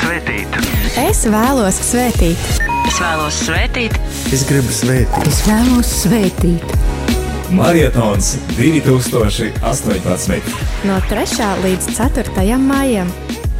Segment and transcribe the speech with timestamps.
[0.00, 0.56] svētīt.
[1.00, 2.40] Es vēlos svētīt.
[2.86, 3.96] Es vēlos svētīt.
[4.34, 5.26] Es gribu svētīt.
[5.30, 6.64] Es vēlos svētīt.
[7.56, 10.40] Marietons 2018.
[10.88, 11.50] No 3.
[11.64, 12.56] līdz 4.
[12.62, 13.10] maijam.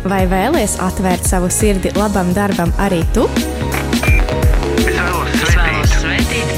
[0.07, 3.27] Vai vēlies atvērt savu sirdi labam darbam arī tu?
[3.37, 6.49] Es vēlos Es vēlos svētīt.
[6.53, 6.55] svētīt.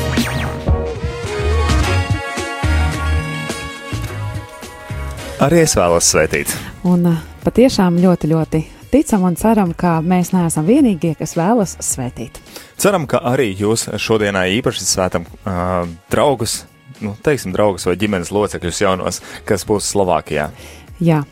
[5.38, 6.50] Arī es vēlos svētīt.
[6.88, 12.40] Un uh, patiešām ļoti, ļoti ticam un ceram, ka mēs neesam vienīgie, kas vēlas svētīt.
[12.80, 16.62] Ceram, ka arī jūs šodienā īpaši svētam uh, draugus,
[17.04, 20.50] nu, teiksim, draugus vai ģimenes locekļus jaunos, kas būs Slovākijā.
[21.04, 21.22] Jā,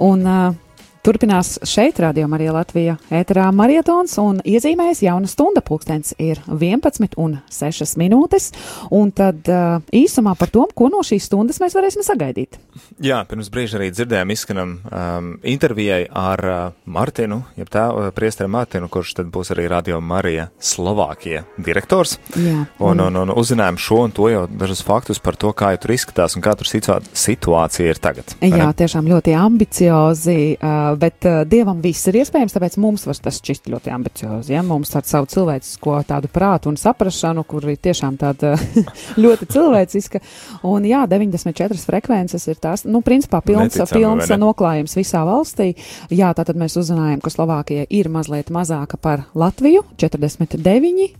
[0.00, 0.58] un uh,
[1.04, 5.62] turpinās šeit, Radio Marija Latvija, ēterā marietons, un iezīmējas jauna stunda.
[5.64, 8.50] Pūkstens ir 11 un 6 minūtes,
[8.94, 12.58] un tad uh, īsumā par to, ko no šīs stundas mēs varēsim sagaidīt.
[13.00, 18.50] Jā, pirms brīža arī dzirdējām izskanam um, intervijai ar uh, Martinu, jeb tā, uh, priesteri
[18.52, 22.18] Martinu, kurš tad būs arī Radio Marija Slovākija direktors.
[22.36, 25.92] Jā, Un, un, un uzzinājām šo un to jau dažus faktus par to, kā tur
[25.94, 28.34] izskatās un kā tur situā situācija ir tagad.
[28.44, 33.38] Jā, tiešām ļoti ambiciozi, uh, bet uh, dievam viss ir iespējams, tāpēc mums var tas
[33.40, 34.54] šķist ļoti ambiciozi.
[34.54, 34.64] Ja?
[34.66, 38.54] Mums ar savu cilvēcisko tādu prātu un saprašanu, kur ir tiešām tāda
[39.24, 40.22] ļoti cilvēciska.
[40.70, 45.72] Un jā, 94 frekvences ir tās, nu, principā pilns, Neticami, vai pilns noklājums visā valstī.
[46.12, 51.10] Jā, tātad mēs uzzinājām, ka Slovākija ir mazliet mazāka par Latviju, 49.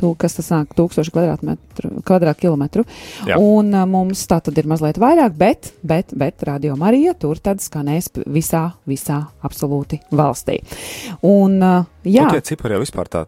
[0.00, 2.84] Tu, kas tas nāk, 1000 kvadrātmetru- kvadrātkilometru.
[3.38, 8.10] Un mums tā tad ir mazliet vairāk, bet, bet, bet Radio Marija tur tad skanēs
[8.26, 10.60] visā, visā absolūti valstī.
[11.22, 13.24] Un, uh, jā, Un Tie cipari jau vispār tā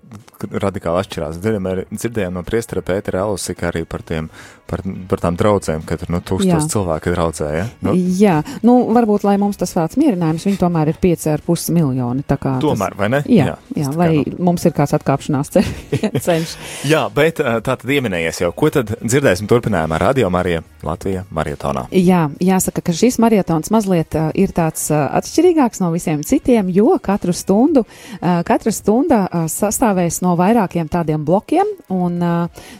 [0.50, 1.40] radikāli atšķirās.
[1.40, 4.28] Dzirdējām, dzirdējām no priestera Pētera Elusika arī par, tiem,
[4.70, 7.50] par, par tām draudzēm, ka tur nu, tūkstoši cilvēki draudzē.
[7.54, 7.66] Ja?
[7.84, 12.26] Nu, jā, nu, varbūt, lai mums tas vārds mierinājums, viņi tomēr ir 5,5 miljoni.
[12.64, 13.22] tomēr, vai ne?
[13.24, 15.70] Tas, jā, jā, tas jā lai nu, mums ir kāds atkāpšanās ceļ,
[16.26, 16.54] ceļš.
[16.90, 18.50] Jā, bet ā, tā tad ieminējies jau.
[18.56, 21.86] Ko tad dzirdēsim turpinājumā Radio Marija Latvija Marietonā?
[21.94, 26.96] Jā, jāsaka, ka šis marietons mazliet uh, ir tāds uh, atšķirīgāks no visiem citiem, jo
[27.02, 29.18] katru stundu, uh, katra stunda
[29.52, 32.14] sastāvēs no vairākiem tādiem blokiem, un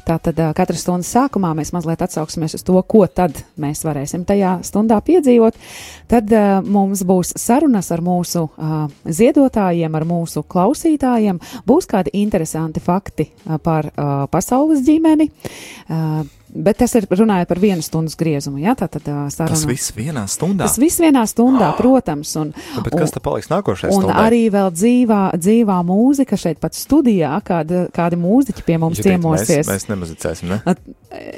[0.07, 4.97] tātad katras stundas sākumā mēs mazliet atsauksimies uz to, ko tad mēs varēsim tajā stundā
[5.05, 5.59] piedzīvot.
[6.09, 6.33] Tad
[6.65, 8.47] mums būs sarunas ar mūsu
[9.05, 13.29] ziedotājiem, ar mūsu klausītājiem, būs kādi interesanti fakti
[13.61, 13.91] par
[14.33, 15.29] pasaules ģimeni.
[16.55, 18.61] Bet tas ir runājot par vienu stundas griezumu.
[18.63, 19.51] Jā, tā tad saruna.
[19.51, 20.69] Tas viss vienā stundā.
[20.69, 22.31] Tas viss vienā stundā, protams.
[22.39, 23.91] Un, Nu, bet kas tad paliks nākošais?
[23.95, 29.67] un arī vēl dzīvā, dzīvā mūzika šeit pat studijā, kāda, kādi mūziķi pie mums ciemosies.
[29.67, 30.61] Mēs, mēs nemazicēsim, ne?
[30.71, 30.81] At,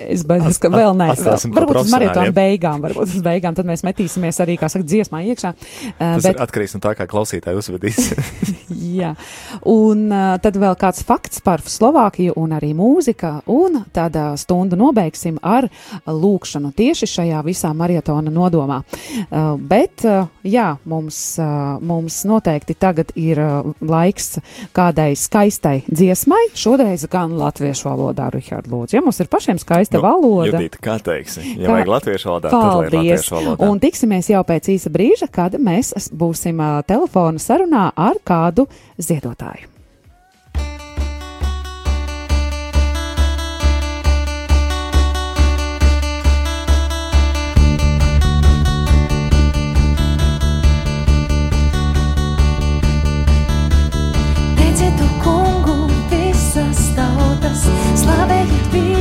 [0.06, 1.08] es baidos, ka vēl nē.
[1.16, 2.36] Varbūt uz profesionāļiem.
[2.36, 5.52] beigām, varbūt uz beigām, tad mēs metīsimies arī, kā saka, dziesmā iekšā.
[5.52, 6.40] Uh, Tas bet...
[6.44, 8.12] atkarīgs no tā, kā klausītāji uzvedīs.
[9.00, 9.12] Jā,
[9.68, 15.38] un uh, tad vēl kāds fakts par Slovākiju un arī mūzika, un uh, stundu nobeigsim
[15.42, 15.68] ar
[16.06, 18.82] lūkšanu tieši šajā visā maratona nodomā.
[19.30, 23.38] Uh, bet, uh, jā, mums, uh, mums noteikti tagad ir
[23.80, 24.38] laiks
[24.74, 28.96] kādai skaistai dziesmai, šoreiz gan latviešu valodā, Rihard, lūdzu.
[28.98, 30.56] Ja mums ir pašiem skaista valoda.
[30.56, 31.56] Judita, kā teiksi?
[31.56, 32.96] Ja Kā- vajag latviešu valodā, tad lai Paldies!
[32.96, 33.70] latviešu valodā.
[33.70, 38.66] Un tiksimies jau pēc īsa brīža, kad mēs būsim telefona sarunā ar kādu
[38.98, 39.75] ziedotāju.
[58.36, 58.95] Slavējiet viņu visas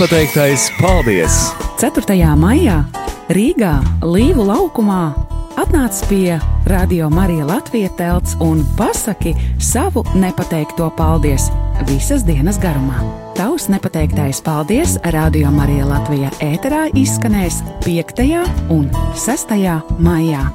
[0.00, 1.34] Nepateiktais paldies!
[1.76, 2.16] 4.
[2.40, 2.78] maijā
[3.36, 5.10] Rīgā Līvu laukumā
[5.60, 6.38] atnāc pie
[6.72, 11.50] Radio Marija Latvijas telts un pasaki savu nepateikto paldies
[11.84, 12.96] visas dienas garumā.
[13.36, 18.24] Tavs nepateiktais paldies Radio Marija Latvijā ēterā izskanēs 5.
[18.72, 19.52] un 6.
[20.00, 20.46] maijā.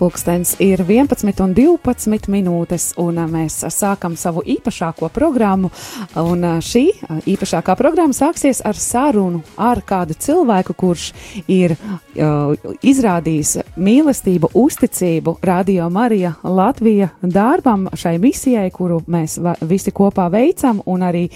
[0.00, 5.68] Pūkstens ir 11 un 12 minūtes, un mēs sākam savu īpašāko programmu.
[6.16, 6.86] Un šī
[7.28, 11.10] īpašākā programma sāksies ar sarunu ar kādu cilvēku, kurš
[11.52, 19.36] ir uh, izrādījis mīlestību, uzticību Radio Marija Latvija darbam, šai misijai, kuru mēs
[19.68, 21.26] visi kopā veicam un arī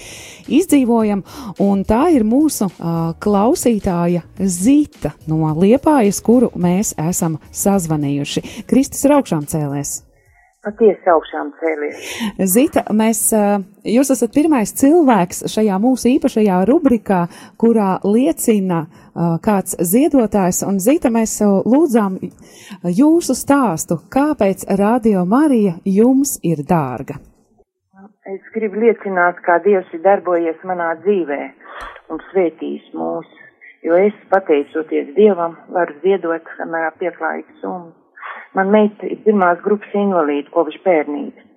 [0.49, 1.21] izdzīvojam.
[1.61, 8.54] Un tā ir mūsu uh, klausītāja Zita no Liepājas, kuru mēs esam sazvanījuši.
[8.69, 10.01] Kristus ir augšām cēlēs.
[10.65, 12.05] Patiesi augšām cēlies.
[12.49, 17.19] Zita, mēs, ā, jūs esat pirmais cilvēks šajā mūsu īpašajā rubrikā,
[17.61, 22.17] kurā liecina ā, kāds ziedotājs, un Zita, mēs lūdzām
[22.89, 27.19] jūsu stāstu, kāpēc Radio Marija jums ir dārga.
[28.25, 31.37] Es gribu liecināt, kā Dievs ir darbojies manā dzīvē
[32.09, 33.29] un svētījis mūs,
[33.85, 37.93] jo es, pateicoties Dievam, varu ziedot samērā pieklājīgu summu.
[38.55, 41.47] Man meita ir pirmās grupas invalīda kopš bērnības.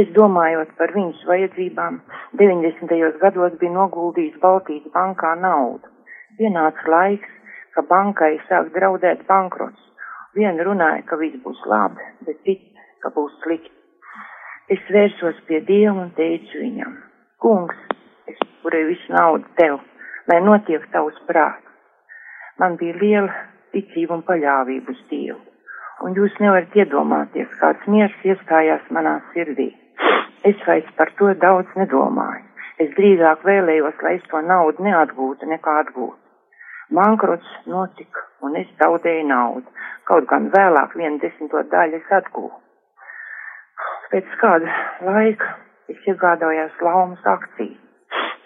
[0.00, 1.96] Es domājot par viņas vajadzībām,
[2.38, 2.92] 90.
[3.22, 5.90] gados bija noguldījis Baltijas bankā naudu.
[6.38, 7.32] Pienāca laiks,
[7.74, 9.82] ka bankai sāk draudēt bankrots.
[10.38, 13.74] Viena runāja, ka viss būs labi, bet cita, ka būs slikti.
[14.70, 16.94] Es vērsos pie Dieva un teicu viņam,
[17.42, 17.82] kungs,
[18.30, 19.82] es turēju visu naudu tev,
[20.30, 21.66] lai notiek tavs prāts.
[22.62, 25.47] Man bija liela ticība un paļāvība uz Dievu
[26.04, 29.72] un jūs nevarat iedomāties, kāds miers iestājās manā sirdī.
[30.46, 32.44] Es vairs par to daudz nedomāju.
[32.78, 36.18] Es drīzāk vēlējos, lai es to naudu neatgūtu, nekā atgūtu.
[36.94, 39.66] Bankrots notika, un es zaudēju naudu,
[40.08, 42.54] kaut gan vēlāk vienu desmito daļu es atgūvu.
[44.12, 45.50] Pēc kāda laika
[45.92, 47.76] es iegādājos laumas akciju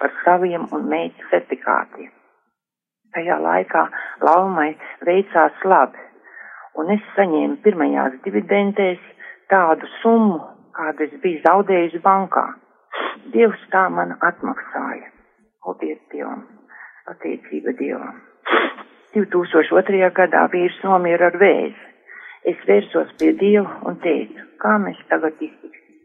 [0.01, 2.11] par saviem un meitas certifikātiem.
[3.15, 3.85] Tajā laikā
[4.27, 4.73] laumai
[5.07, 6.01] veicās labi,
[6.81, 9.01] un es saņēmu pirmajās dividendēs
[9.53, 10.41] tādu summu,
[10.77, 12.47] kādu es biju zaudējusi bankā.
[13.35, 15.09] Dievs tā man atmaksāja.
[15.63, 16.43] Paldies Dievam,
[17.07, 18.21] pateicība Dievam.
[19.15, 20.09] 2002.
[20.17, 21.89] gadā vīrs nomira ar vēzi.
[22.51, 25.99] Es vērsos pie Dieva un teicu, kā mēs tagad iztiksim.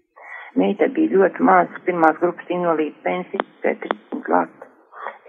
[0.60, 4.70] Meita bija ļoti maza, pirmās grupas invalīda pensija, 30 lati.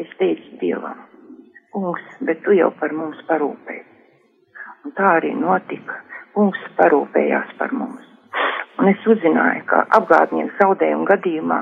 [0.05, 1.01] Es teicu Dievam,
[1.73, 3.98] kungs, bet tu jau par mums parūpēji.
[4.89, 5.99] Un tā arī notika.
[6.33, 8.05] Kungs parūpējās par mums.
[8.81, 11.59] Un es uzzināju, ka apgādnieku zaudējumu gadījumā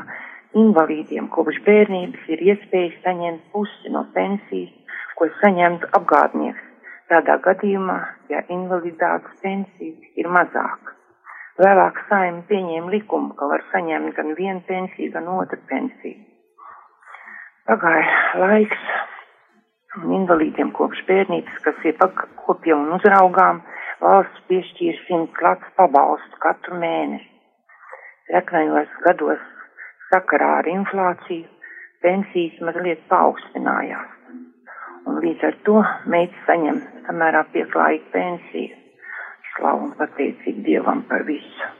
[0.60, 6.62] invalīdiem kopš bērnības ir iespēja saņemt pusi no pensijas, ko saņemtu apgādnieks.
[7.10, 7.98] Tādā gadījumā,
[8.30, 10.94] ja invaliditātes pensija ir mazāka.
[11.58, 16.22] Vēlāk saima pieņēma likumu, ka var saņemt gan vienu pensiju, gan otru pensiju.
[17.66, 18.86] Pagāja laiks,
[20.04, 23.62] invalīdiem kopš bērnības, kas ir pakopja un uzraugām,
[24.02, 27.28] valsts piešķīra 100 lats pabalstu katru mēnesi.
[28.34, 29.42] Reknajos gados
[30.10, 31.46] sakarā ar inflāciju
[32.02, 34.12] pensijas mazliet paaugstinājās.
[35.06, 35.78] Un līdz ar to
[36.10, 38.82] meitas saņem samērā pieklājīgu pensiju.
[39.54, 41.72] Slavu un pateicību Dievam par visu.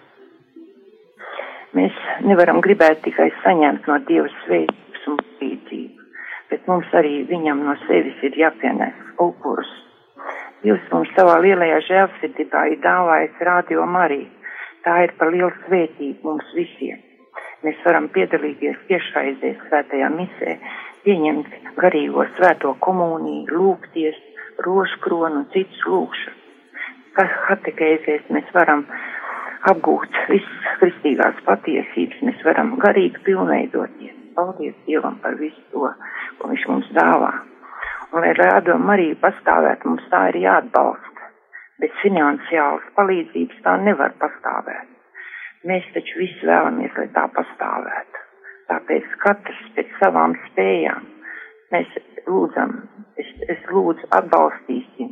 [1.77, 5.96] Mēs nevaram gribēt tikai saņemt no Dieva svētības un palīdzību
[6.51, 9.71] bet mums arī viņam no sevis ir jāpienes upurus.
[10.63, 14.31] Dievs mums savā lielajā žēlsirdībā ir dāvājis radio Mariju.
[14.87, 17.03] Tā ir par lielu svētību mums visiem.
[17.67, 20.57] Mēs varam piedalīties tiešraidē svētajā misē,
[21.05, 24.19] pieņemt garīgo svēto komuniju, lūgties,
[24.67, 26.43] rožkronu un citus lūgšanas.
[27.17, 28.85] Kā katekēzēs mēs varam
[29.71, 34.15] apgūt visas kristīgās patiesības, mēs varam garīgi pilnveidoties.
[34.37, 35.89] Paldies Dievam par visu to,
[36.39, 37.33] ko Viņš mums dāvā.
[38.13, 41.33] Un, lai rādom arī pastāvēt, mums tā ir jāatbalsta.
[41.83, 44.95] Bez finansiālas palīdzības tā nevar pastāvēt.
[45.67, 48.25] Mēs taču visi vēlamies, lai tā pastāvētu.
[48.71, 51.05] Tāpēc katrs pēc savām spējām
[51.75, 51.95] Mēs
[52.29, 52.75] lūdzam,
[53.19, 55.11] es, es lūdzu atbalstīsim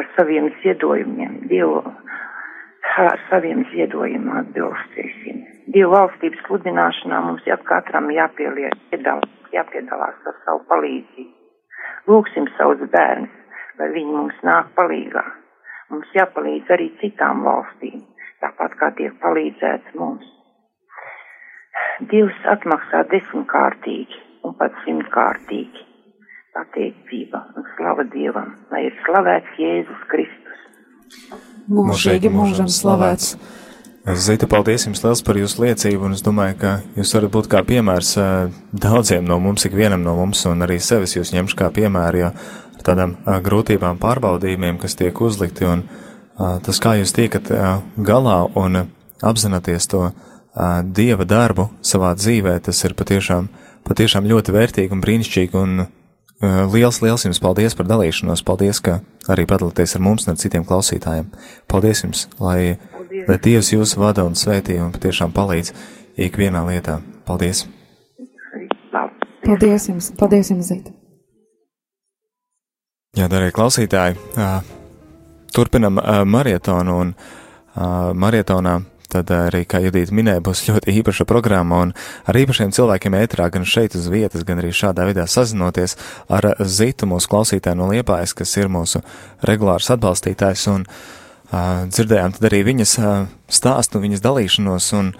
[0.00, 1.82] ar saviem ziedojumiem, Dievu,
[2.98, 5.42] ar saviem ziedojumiem atbilstīsim.
[5.74, 8.74] Dievu valstības sludināšanā mums jau katram jāpieliek,
[9.54, 11.34] jāpiedalās ar savu palīdzību.
[12.08, 13.34] Lūksim savus bērnus,
[13.78, 15.24] lai viņi mums nāk palīgā.
[15.90, 18.02] Mums jāpalīdz arī citām valstīm,
[18.42, 20.26] tāpat kā tiek palīdzēts mums.
[22.10, 25.86] Dievs atmaksā desmitkārtīgi un pat simtkārtīgi.
[26.56, 31.47] Pateicība un slava Dievam, lai ir slavēts Jēzus Kristus.
[31.68, 33.34] Mūžīgi mūžam slavēts.
[34.16, 37.60] Zita, paldies jums liels par jūsu liecību, un es domāju, ka jūs varat būt kā
[37.66, 42.22] piemērs uh, daudziem no mums, ikvienam no mums, un arī sevis jūs ņemšu kā piemēru,
[42.22, 47.52] jo ar tādām uh, grūtībām, pārbaudījumiem, kas tiek uzlikti, un uh, tas, kā jūs tiekat
[48.00, 48.86] galā un
[49.20, 50.08] apzināties to
[50.58, 53.46] Dieva darbu savā dzīvē, tas ir patiešām,
[53.86, 55.84] patiešām ļoti vērtīgi un brīnišķīgi, un
[56.42, 60.66] liels, liels jums paldies par dalīšanos, paldies, ka arī padalāties ar mums un ar citiem
[60.68, 61.32] klausītājiem.
[61.70, 62.78] Paldies jums, lai
[63.28, 65.72] lai Dievs jūs vada un svētī un patiešām palīdz
[66.28, 66.98] ikvienā lietā.
[67.28, 67.64] Paldies!
[69.44, 70.12] Paldies jums!
[70.18, 70.92] Paldies jums, Zita!
[73.16, 74.18] Jā, darbie klausītāji,
[75.56, 77.14] turpinam marietonu un
[78.14, 78.78] marietonā.
[79.08, 81.94] Tad arī, kā Judita minēja, būs ļoti īpaša programma un
[82.28, 85.96] ar īpašiem cilvēkiem ētrā gan šeit uz vietas, gan arī šādā veidā sazinoties
[86.28, 89.00] ar Zitu, mūsu klausītāju no Liepājas, kas ir mūsu
[89.48, 90.66] regulārs atbalstītājs.
[90.74, 91.16] Un, uh,
[91.88, 92.98] dzirdējām tad arī viņas
[93.48, 95.14] stāstu, viņas dalīšanos, un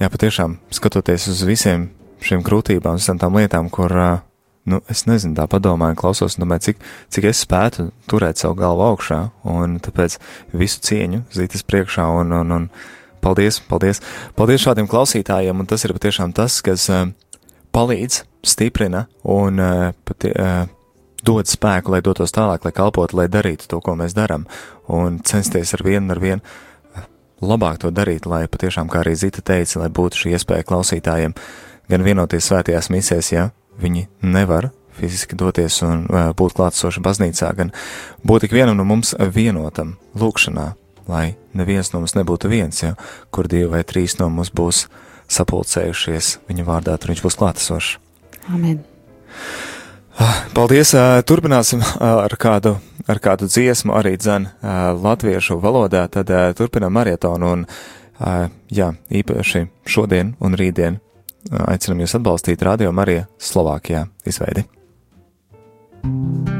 [0.00, 1.88] jā, patiešām skatoties uz visiem
[2.24, 3.94] šiem grūtībām, visām tām lietām, kur,
[4.68, 8.86] nu, es nezinu, tā padomāju, klausos, un domāju, cik, cik es spētu turēt savu galvu
[8.90, 10.18] augšā, un tāpēc
[10.56, 12.70] visu cieņu zītas priekšā, un, un, un
[13.24, 14.02] paldies, paldies,
[14.38, 16.88] paldies šādiem klausītājiem, un tas ir patiešām tas, kas
[17.74, 19.62] palīdz, stiprina un
[20.06, 20.34] pati,
[21.24, 24.46] dod spēku, lai dotos tālāk, lai kalpotu, lai darītu to, ko mēs darām,
[24.88, 27.08] un censties ar vienu ar vienu eh,
[27.42, 31.34] labāk to darīt, lai patiešām, kā arī Zita teica, lai būtu šī iespēja klausītājiem
[31.88, 33.48] gan vienoties svētajās misēs, ja
[33.78, 37.72] viņi nevar fiziski doties un uh, būt klātsoši baznīcā, gan
[38.26, 40.72] būt ik vienam no mums vienotam lūkšanā,
[41.08, 42.94] lai neviens no mums nebūtu viens, ja
[43.34, 44.86] kur divi vai trīs no mums būs
[45.30, 47.96] sapulcējušies viņa vārdā, tur viņš būs klātesošs.
[48.48, 48.80] Amen.
[50.54, 50.94] Paldies!
[51.30, 52.74] Turpināsim ar kādu,
[53.06, 54.48] ar kādu dziesmu arī dzen
[55.04, 57.66] latviešu valodā, tad turpinam marietonu un,
[58.74, 60.98] jā, īpaši šodien un rītdien
[61.50, 64.66] aicinam jūs atbalstīt Radio Marija Slovākijā izveidi.
[66.00, 66.57] thank you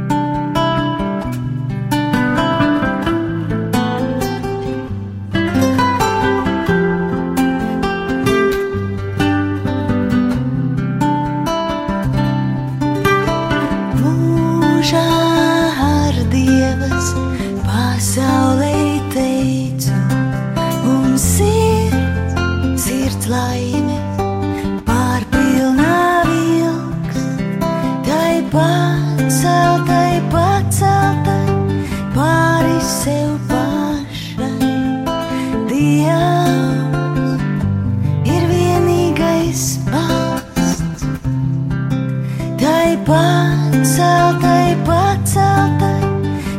[43.08, 46.02] paceltai, paceltai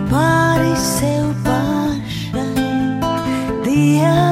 [0.09, 2.67] pāri sev pašai.
[3.65, 4.28] Dievs.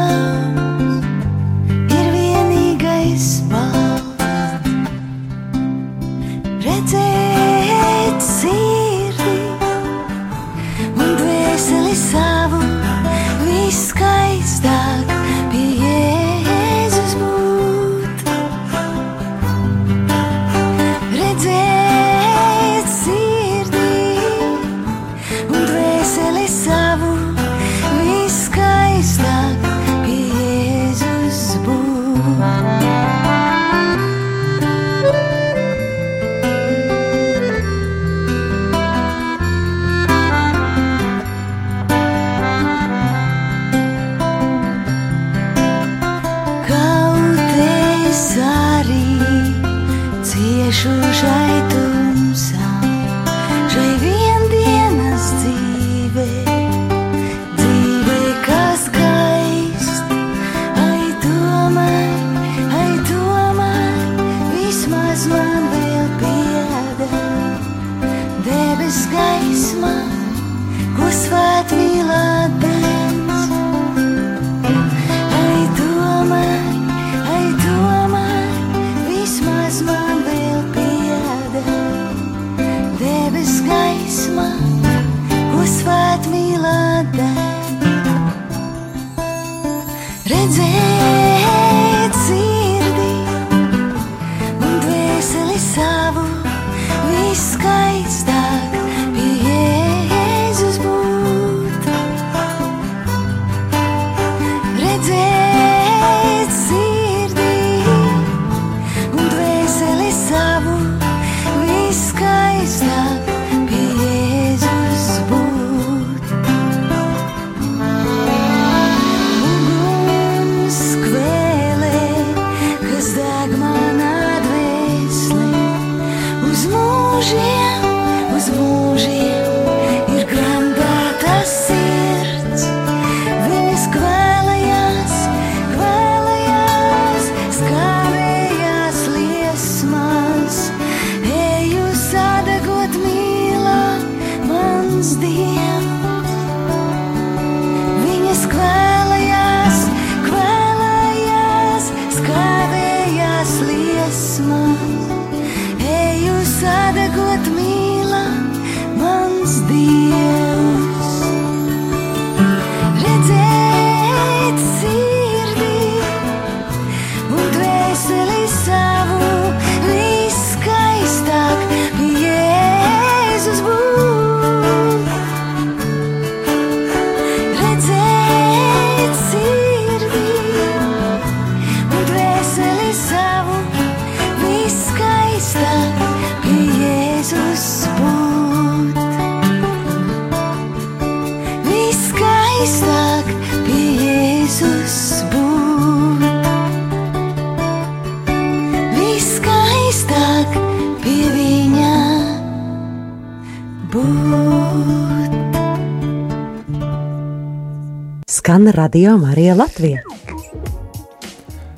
[208.67, 210.01] Skan radio Marija Latvija.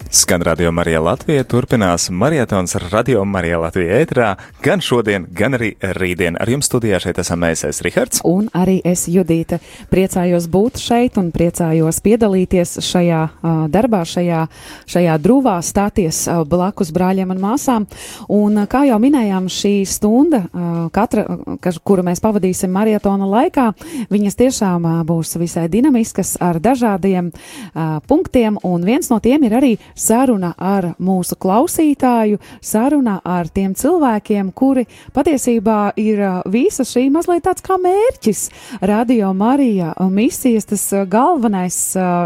[0.10, 4.30] Skan radio Marija Latvija, turpinās marietons radio Marija Latvija ētrā,
[4.64, 6.40] gan šodien, gan arī rītdien.
[6.42, 8.24] Ar jums studijā šeit esam mēs, es Rihards.
[8.26, 9.60] Un arī es, Judīta,
[10.00, 14.46] priecājos būt šeit un priecājos piedalīties šajā uh, darbā, šajā,
[14.88, 17.88] šajā drūvā, stāties uh, blakus brāļiem un māsām.
[18.32, 21.26] Un, uh, kā jau minējām, šī stunda, uh, katra,
[21.60, 23.66] ka, kuru mēs pavadīsim marietona laikā,
[24.14, 29.58] viņas tiešām uh, būs visai dinamiskas ar dažādiem uh, punktiem, un viens no tiem ir
[29.60, 37.44] arī saruna ar mūsu klausītāju, saruna ar tiem cilvēkiem, kuri patiesībā ir visa šī mazliet
[37.50, 38.48] tāds kā mērķis.
[38.80, 41.78] Radio Marija misijas tas galvenais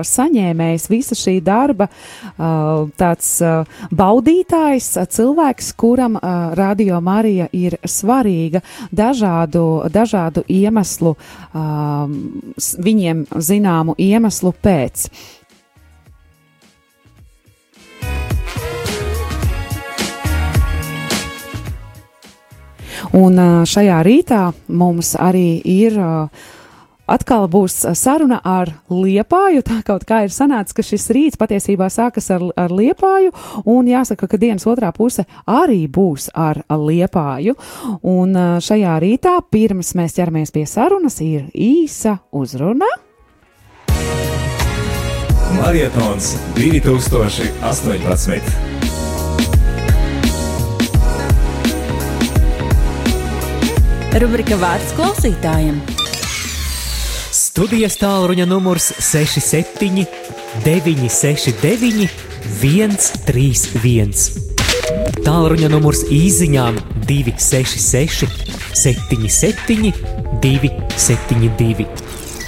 [0.07, 1.87] saņēmējs, visa šī darba
[2.99, 3.29] tāds
[3.91, 6.17] baudītājs, cilvēks, kuram
[6.57, 11.15] Radio Marija ir svarīga dažādu, dažādu iemeslu,
[12.89, 15.07] viņiem zināmu iemeslu pēc.
[23.13, 23.37] Un
[23.69, 24.41] šajā rītā
[24.73, 25.99] mums arī ir
[27.09, 29.63] atkal būs saruna ar liepāju.
[29.65, 33.33] Tā kaut kā ir sanācis, ka šis rīts patiesībā sākas ar, ar liepāju,
[33.69, 37.55] un jāsaka, ka dienas otrā puse arī būs ar liepāju.
[38.01, 42.89] Un šajā rītā, pirms mēs ķeramies pie sarunas, ir īsa uzruna.
[45.59, 48.71] Marietons 2018.
[54.21, 56.02] Rubrika vārds klausītājiem.
[57.53, 60.07] Studijas tālruņa numurs 67
[60.65, 62.07] 969
[62.63, 64.09] 131.
[65.21, 68.25] Tālruņa numurs īsiņām 266
[68.73, 69.93] 77
[70.41, 71.85] 272.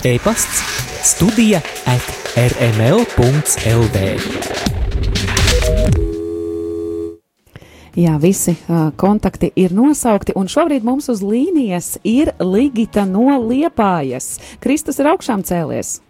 [0.10, 0.66] E-pasts
[1.14, 2.10] studija at
[2.48, 4.10] rml.lv.
[7.96, 14.36] Jā, visi uh, kontakti ir nosaukti, un šobrīd mums uz līnijas ir Ligita no Liepājas.
[14.60, 16.02] Kristus ir augšām cēlies.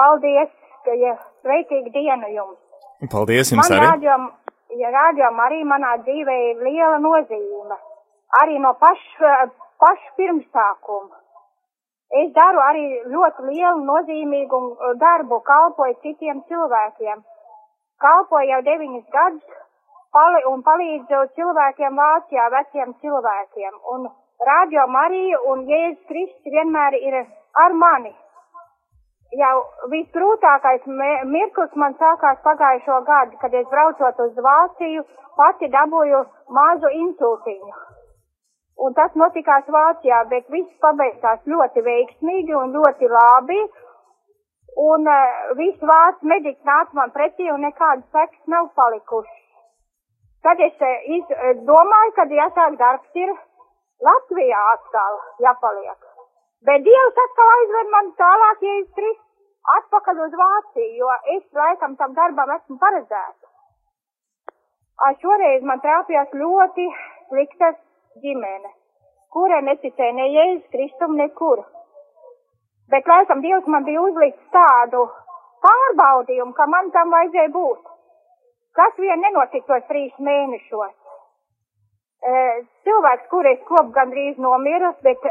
[0.00, 0.48] Paldies,
[0.88, 1.12] ka ja
[1.44, 2.56] sveitīgi dienu jums.
[3.12, 3.90] Paldies jums Man arī.
[3.90, 4.26] rādījām,
[4.80, 7.76] ja rādījām arī manā dzīvē ir liela nozīme.
[8.40, 9.36] Arī no paša,
[9.84, 11.20] paša pirmsākuma.
[12.24, 14.66] Es daru arī ļoti lielu nozīmīgu
[14.96, 17.20] darbu, kalpoju citiem cilvēkiem.
[18.00, 19.60] Kalpoju jau deviņus gadus
[20.16, 23.78] pali un palīdzu cilvēkiem Vācijā, veciem cilvēkiem.
[23.94, 24.08] Un
[24.48, 27.16] Radio Marija un Jēzus Kristus vienmēr ir
[27.64, 28.12] ar mani.
[29.40, 29.56] Jau
[29.92, 30.86] visgrūtākais
[31.32, 35.04] mirklis man sākās pagājušo gadu, kad es braucot uz Vāciju,
[35.36, 36.22] pati dabūju
[36.56, 37.76] mazu insultiņu.
[38.86, 43.60] Un tas notikās Vācijā, bet viss pabeidzās ļoti veiksmīgi un ļoti labi.
[44.80, 49.39] Un uh, viss vārds mediķis nāca man pretī un nekādas sekas nav palikušas.
[50.46, 50.84] Tad es
[51.16, 51.32] iz,
[51.68, 53.32] domāju, ka jāsāk darbs ir
[54.06, 56.06] Latvijā atkal jāpaliek.
[56.68, 59.18] Bet Dievs atkal aizved man tālāk, ja es trīs
[59.76, 63.48] atpakaļ uz Vāciju, jo es laikam tam darbam esmu paredzēta.
[65.20, 66.86] Šoreiz man trāpījās ļoti
[67.28, 67.70] slikta
[68.24, 68.72] ģimene,
[69.32, 71.62] kura neticēja ne Jēzus Kristum nekur.
[72.92, 75.06] Bet laikam Dievs man bija uzlicis tādu
[75.64, 77.89] pārbaudījumu, ka man tam vajadzēja būt.
[78.78, 80.94] Tas vien nenotika tos trīs mēnešos.
[82.86, 85.24] Cilvēks, kur es kopu gandrīz nomiris, bet,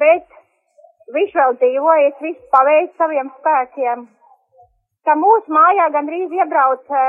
[0.00, 0.38] bet
[1.16, 4.06] viņš vēl dzīvoja, es visu paveicu saviem spēkiem.
[5.06, 7.06] Tā mūsu mājā gandrīz iebrauc e,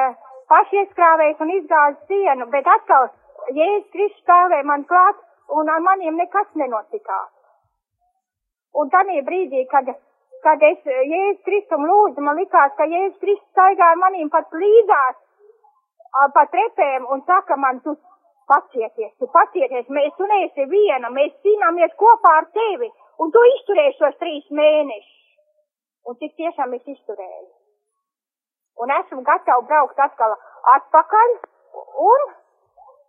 [0.50, 3.12] pašieskrāvējs un izgāza sienu, bet atkal
[3.54, 5.20] Jēzus Kristus stāvēja man klāt
[5.54, 7.30] un ar maniem nekas nenotikās.
[8.74, 9.92] Un tādā brīdī, kad,
[10.42, 15.22] kad es Jēzus Kristum lūdzu, man likās, ka Jēzus Kristus staigāja manīm pat līdzās
[16.34, 17.96] pa trepēm un saka man, tu
[18.50, 22.90] pacieties, tu pacieties, mēs, tu neesi viena, mēs cīnāmies kopā ar tevi,
[23.24, 25.20] un tu izturēsi šos trīs mēnešus.
[26.10, 27.50] Un cik tiešām es izturēju.
[28.84, 30.36] Un esmu gatava braukt atkal
[30.76, 31.36] atpakaļ
[32.10, 32.26] un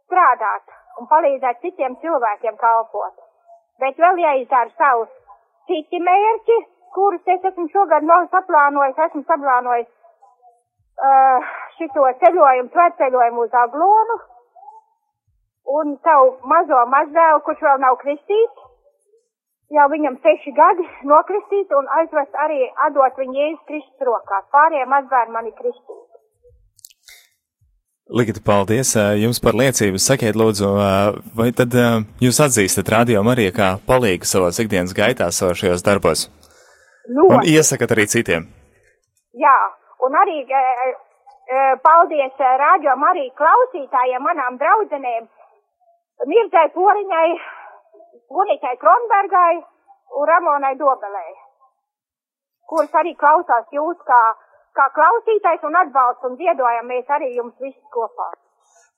[0.05, 3.17] strādāt un palīdzēt citiem cilvēkiem kalpot.
[3.83, 5.11] Bet vēl jāizdara savus
[5.67, 6.59] citi mērķi,
[6.95, 9.89] kurus es esmu šogad no saplānojis, esmu saplānojis
[10.99, 14.21] uh, šito ceļojumu, svētceļojumu uz Aglonu
[15.79, 18.65] un savu mazo mazdēlu, kurš vēl nav kristīts,
[19.75, 24.51] jau viņam seši gadi nokristīt un aizvest arī atdot viņu Jēzus Kristus rokās.
[24.55, 26.03] Pārējie mazbērni mani kristīt.
[28.05, 29.97] Ligita, paldies jums par liecību.
[29.97, 30.69] Sakiet, lūdzu,
[31.39, 31.73] vai tad
[32.21, 36.27] jūs atzīstat radio Mariju kā palīgu savos ikdienas gaitā, savos šajos darbos?
[37.09, 37.33] Ļoti.
[37.33, 38.45] Un iesakat arī citiem.
[39.41, 39.57] Jā,
[40.07, 40.63] un arī e,
[41.49, 45.29] e, paldies e, rādījumam arī klausītājiem, manām draudzenēm,
[46.31, 47.29] Mirdzai Poriņai,
[48.43, 49.57] Unikai Kronbergai
[50.19, 51.27] un Ramonai Dobelē,
[52.71, 54.23] kuras arī klausās jūs kā,
[54.79, 58.31] kā klausītājs un atbalsts un ziedojam mēs arī jums visi kopā.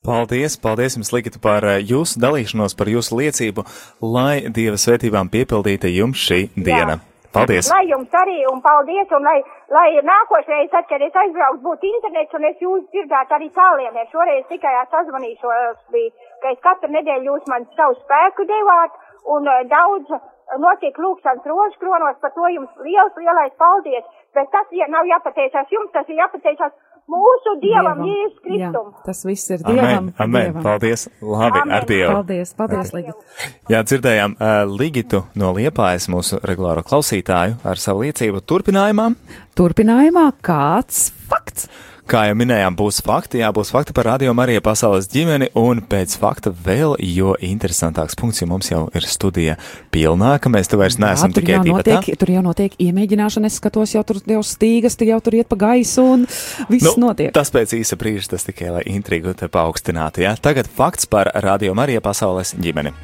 [0.07, 3.65] Paldies, paldies jums, Ligita, par jūsu dalīšanos, par jūsu liecību,
[4.05, 7.01] lai Dieva svētībām piepildīta jums šī diena.
[7.37, 7.71] Paldies!
[7.73, 9.39] Lai jums arī un paldies, un lai,
[9.77, 14.07] lai nākošreiz, tad, kad es aizbrauktu, būtu internets un es jūs dzirdētu arī tālienē.
[14.13, 18.97] Šoreiz tikai sazvanīšos bija, ka es katru nedēļu jūs man savu spēku devāt
[19.37, 20.17] un uh, daudz
[20.63, 24.05] notiek lūkšanas rožu kronos, par to jums liels, lielais paldies.
[24.37, 26.73] Bet tas ja nav jāpateicās jums, tas ir jāpateicās
[27.11, 28.91] mūsu Dievam, Jēzus Kristum.
[28.93, 29.87] Jā, tas viss ir Dievam.
[29.87, 30.49] Amen, amen.
[30.51, 30.63] Dievam.
[30.67, 31.07] Paldies.
[31.23, 31.75] Labi, Amen.
[31.79, 32.13] ar Dievu.
[32.19, 33.51] Paldies, paldies, Ligita.
[33.73, 39.11] Jā, dzirdējām uh, Ligitu no Liepājas, mūsu regulāro klausītāju, ar savu liecību turpinājumā.
[39.59, 41.71] Turpinājumā kāds fakts.
[42.07, 46.13] Kā jau minējām, būs fakti, jā, būs fakti par radio Mariju pasaules ģimeni, un pēc
[46.23, 49.59] fakta vēl jo interesantāks punkts, jo mums jau ir studija
[49.91, 51.75] pilnā, ka mēs te vairs neesam tur, tikai divi.
[51.75, 55.51] notiek, tur jau notiek iemēģināšana, es skatos, jau tur jau stīgas, tur jau tur iet
[55.51, 56.23] pa gaisu un
[56.71, 57.35] viss nu, notiek.
[57.35, 60.39] Tas pēc īsa brīža, tas tikai lai intrigu te paaugstinātu, jā.
[60.39, 62.95] Tagad fakts par radio Mariju pasaules ģimeni.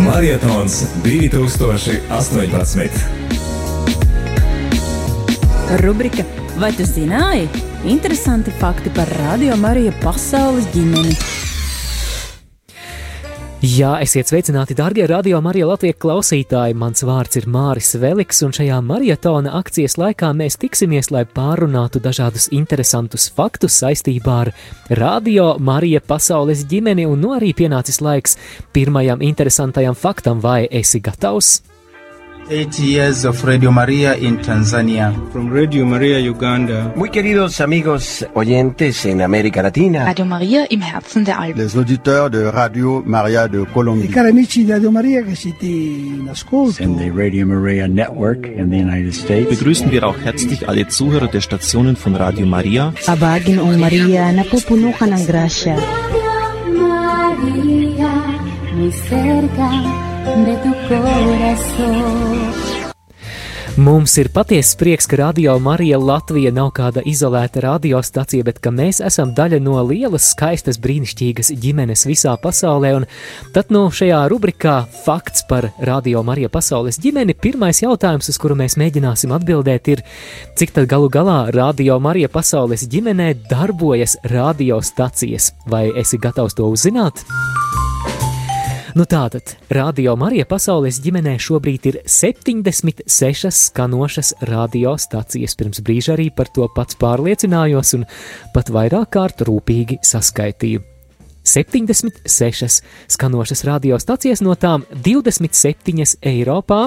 [0.00, 3.37] Marietons 2018.
[5.76, 6.24] Rubrika
[6.56, 7.44] Vai tu zināji?
[7.84, 11.12] Interesanti fakti par Radio Mariju pasaules ģimeni.
[13.60, 16.74] Jā, esiet sveicināti, darbie radio Marija Latvijas klausītāji.
[16.78, 22.48] Mans vārds ir Māris Veliks, un šajā maratona akcijas laikā mēs tiksimies, lai pārunātu dažādus
[22.50, 24.54] interesantus faktus saistībā ar
[24.88, 28.38] Radio Marija pasaules ģimeni, un nu arī pienācis laiks
[28.72, 31.58] pirmajam interesantajam faktam, vai esi gatavs?
[32.50, 35.12] Eight years of Radio Maria in Tanzania.
[35.32, 36.94] From Radio Maria Uganda.
[36.96, 40.06] Muy queridos amigos oyentes en América Latina.
[40.06, 41.62] Radio Maria im Herzen der Alpen.
[41.62, 44.06] Les auditeurs de Radio Maria de Colombie.
[44.06, 46.82] I cari amici di Radio Maria che siete in ascolto.
[46.82, 49.50] In the Radio Maria Network in the United States.
[49.50, 52.94] Begrüßen wir auch herzlich alle Zuhörer der Stationen von Radio Maria.
[53.06, 55.76] Abagin o Maria, napupuno ka ng grasya.
[56.72, 58.08] María,
[58.74, 62.38] muy cerca de tu corazón.
[63.78, 68.98] Mums ir patiesa prieks, ka Radio Marija Latvija nav kāda izolēta radiostacija, bet ka mēs
[69.06, 72.90] esam daļa no lielas, skaistas, brīnišķīgas ģimenes visā pasaulē.
[72.98, 73.06] Un
[73.54, 78.74] tad no šajā rubrikā Fakts par Radio Marija pasaules ģimeni pirmais jautājums, uz kuru mēs
[78.82, 80.02] mēģināsim atbildēt, ir,
[80.58, 85.52] cik tad galu galā Radio Marija pasaules ģimenē darbojas radiostacijas?
[85.70, 87.22] Vai esi gatavs to uzzināt?
[88.98, 95.54] Nu tātad, Radio Marija pasaules ģimenē šobrīd ir 76 skanošas radiostacijas.
[95.54, 98.08] Pirms brīža arī par to pats pārliecinājos un
[98.56, 100.82] pat vairāk kārt rūpīgi saskaitīju.
[101.46, 102.80] 76
[103.14, 106.82] skanošas radiostacijas, no tām 27 Eiropā,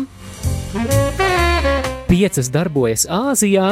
[2.11, 3.71] 5 darbojas Āzijā,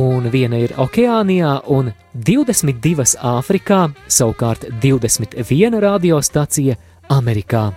[0.00, 7.72] un viena ir Okeānijā, un 22 Āfrikā, savukārt 21 radiostacija Amerikā.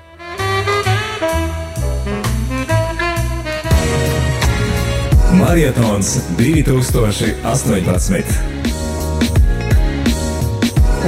[5.34, 8.24] Marietons 2018.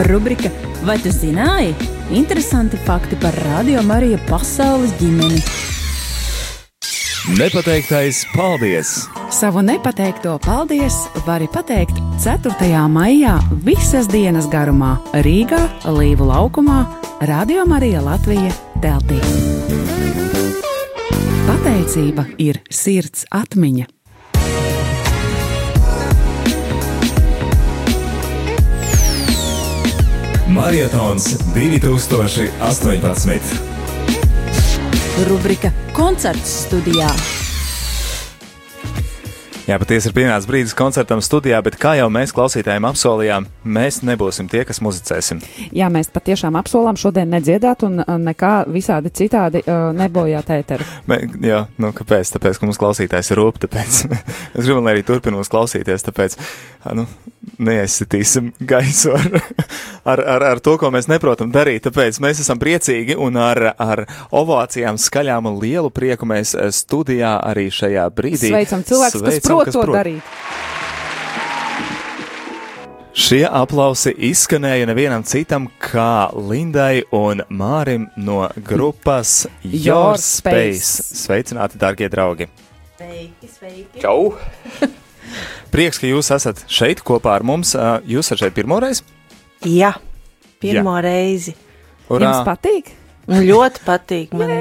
[0.09, 0.49] Rubrika
[0.83, 1.71] Vai tu zināji?
[2.11, 5.39] Interesanti fakti par Radio Mariju pasaules ģimeni.
[7.27, 9.09] Nepateiktais paldies!
[9.29, 10.93] Savu nepateikto paldies
[11.25, 12.51] vari pateikt 4.
[12.91, 16.83] maijā visas dienas garumā Rīgā, Līvu laukumā,
[17.23, 18.51] Radio Marija Latvija
[18.83, 19.23] teltī.
[21.47, 23.87] Pateicība ir sirds atmiņa.
[30.51, 33.72] Marietons 2018.
[35.21, 37.11] Rubrika Koncerts studijā.
[39.63, 44.49] Jā, patiesi ir pienācis brīdis koncertam studijā, bet kā jau mēs klausītājiem apsolījām, mēs nebūsim
[44.51, 45.39] tie, kas muzicēsim.
[45.71, 50.87] Jā, mēs patiešām apsolām šodien nedziedāt un uh, nekā visādi citādi uh, nebojāt ēteru.
[51.39, 52.33] Jā, nu kāpēc?
[52.35, 54.01] Tāpēc, ka mums klausītājs ir rūp, tāpēc
[54.57, 56.35] es gribu, lai arī turpina mūs klausīties, tāpēc,
[56.99, 57.07] nu,
[57.63, 59.39] neaizsitīsim gaisu ar,
[60.11, 61.85] ar, ar, ar to, ko mēs neprotam darīt.
[61.87, 64.03] Tāpēc mēs esam priecīgi un ar, ar
[64.35, 68.51] ovācijām, skaļām un lielu prieku mēs studijā arī šajā brīdī.
[68.51, 69.95] Sveicam cilvēkus, kas Sveicam, prot to prot.
[70.01, 70.21] darīt.
[73.13, 80.81] Šie aplausi izskanēja nevienam citam kā Lindai un Mārim no grupas Your Your Space.
[80.81, 81.19] Space.
[81.21, 82.47] Sveicināti, darbie draugi!
[82.97, 84.01] Sveiki, sveiki.
[84.01, 84.33] Čau!
[85.73, 87.75] Prieks, ka jūs esat šeit kopā ar mums.
[87.77, 89.03] Ā, Jūs esat šeit pirmoreiz?
[89.65, 89.93] Jā,
[90.61, 91.05] pirmo Jā.
[91.05, 91.53] reizi.
[92.09, 92.27] Urā.
[92.27, 92.91] Jums patīk?
[93.29, 94.33] Man ļoti patīk.
[94.35, 94.51] Man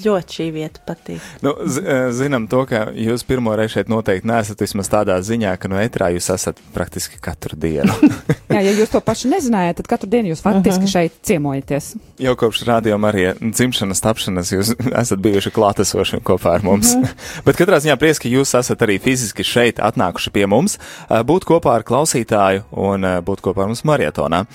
[0.00, 1.24] ļoti šī vieta patīk.
[1.44, 5.68] Nu, ā, zinām to, ka jūs pirmo reizi šeit noteikti neesat vismaz tādā ziņā, ka
[5.68, 7.92] no etrā jūs esat praktiski katru dienu.
[8.56, 11.90] Jā, ja jūs to pašu nezinājāt, tad katru dienu jūs faktiski šeit ciemojaties.
[12.22, 14.70] Jau kopš rādījuma arī dzimšanas, tapšanas jūs
[15.02, 16.94] esat bijuši klātesoši kopā ar mums.
[16.96, 17.16] Mhm.
[17.48, 20.78] Bet katrā ziņā prieks, ka jūs esat arī fiziski šeit atnākuši pie mums,
[21.10, 24.46] ā, būt kopā ar klausītāju un būt kopā ar mums marietonā.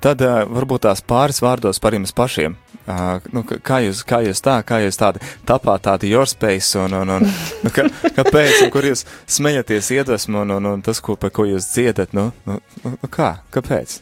[0.00, 2.56] Tad varbūt tās pāris vārdos par jums pašiem.
[2.86, 6.94] Ā, Nu, kā, jūs, kā jūs tā, kā jūs tādi tapāt tādi your space un,
[6.94, 9.04] un, un nu, ka, kāpēc, un kur jūs
[9.36, 13.36] smejaties iedvesmu un, un, un tas, ko, par ko jūs dziedat, nu, nu, nu kā,
[13.54, 14.00] kāpēc?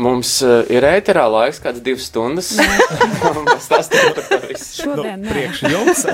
[0.00, 2.52] Mums uh, ir ēterā laiks, kāds divas stundas.
[2.56, 4.84] Mēs stāstām par to visu.
[4.84, 5.34] Šodien nē.
[5.34, 6.06] Priekš jums.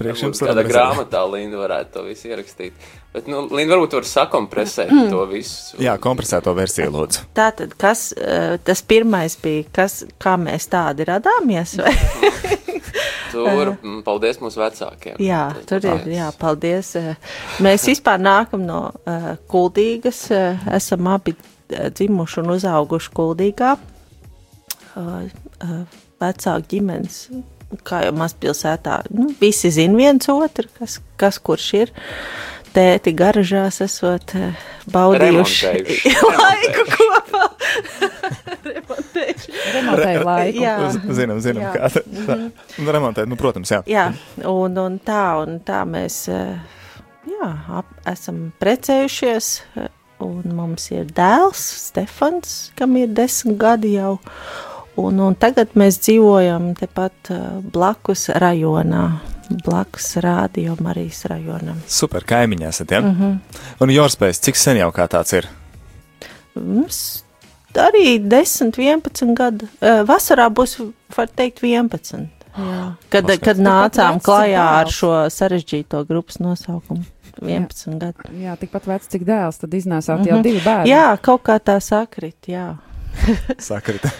[0.00, 2.72] Priekš jums Kādā grāmatā Linda varētu to visu ierakstīt.
[3.10, 5.08] Bet, nu, Linda varbūt var sakompresēt Mm.
[5.10, 5.76] to visu.
[5.82, 7.24] Jā, kompresēto versiju lūdzu.
[7.34, 11.74] Tātad, kas eh, tas pirmais bija, kas, kā mēs tādi radāmies?
[13.30, 15.18] Tur, mm, paldies mūsu vecākiem.
[15.22, 16.94] Jā, tur ir, jā, paldies.
[16.98, 17.14] Eh,
[17.62, 21.34] Mēs vispār nākam no uh, Kuldīgas, uh, esam abi
[21.70, 23.76] dzimuši un uzauguši Kuldīgā.
[24.98, 25.28] Uh,
[25.62, 25.76] uh,
[26.20, 27.20] vecāku ģimenes,
[27.86, 31.94] kā jau mazpilsētā, nu, visi zina viens otru, kas, kas kurš ir.
[32.70, 34.52] Tēti garažās esot uh,
[34.94, 35.72] baudījuši
[36.42, 37.48] laiku kopā.
[39.74, 40.62] Remontēju laiku.
[40.62, 40.74] Jā.
[41.14, 41.70] Zinām, zinām, Jā.
[41.74, 42.02] kā tā.
[42.04, 42.36] tā.
[42.36, 42.50] Mhm.
[42.84, 43.80] Nu, Remontēt, nu, protams, jā.
[43.90, 44.08] Jā,
[44.48, 46.58] un, un tā, un tā mēs eh,
[47.30, 49.90] jā, ap, esam precējušies, eh,
[50.24, 54.16] un mums ir dēls, Stefans, kam ir desmit gadi jau.
[55.00, 59.04] Un, un tagad mēs dzīvojam tepat eh, blakus rajonā,
[59.64, 61.80] blakus rādio Marijas rajonam.
[61.90, 63.00] Super, kaimiņā esat, jā?
[63.02, 63.40] Mhm.
[63.80, 65.48] Un Jorspēs, cik sen jau kā tāds ir?
[66.54, 67.22] Mums
[67.74, 69.68] arī 10, 11 gadu.
[69.80, 72.28] Vasarā būs, var teikt, 11.
[72.50, 72.96] Jā.
[73.10, 73.44] Kad, Paskats.
[73.44, 77.04] kad nācām klajā ar šo sarežģīto grupas nosaukumu.
[77.40, 78.26] 11 gadu.
[78.36, 80.90] Jā, tikpat vecs, cik dēls, tad iznēsāt jau divi bērni.
[80.90, 82.74] Jā, kaut kā tā sakrit, jā.
[83.70, 84.10] Sakrita.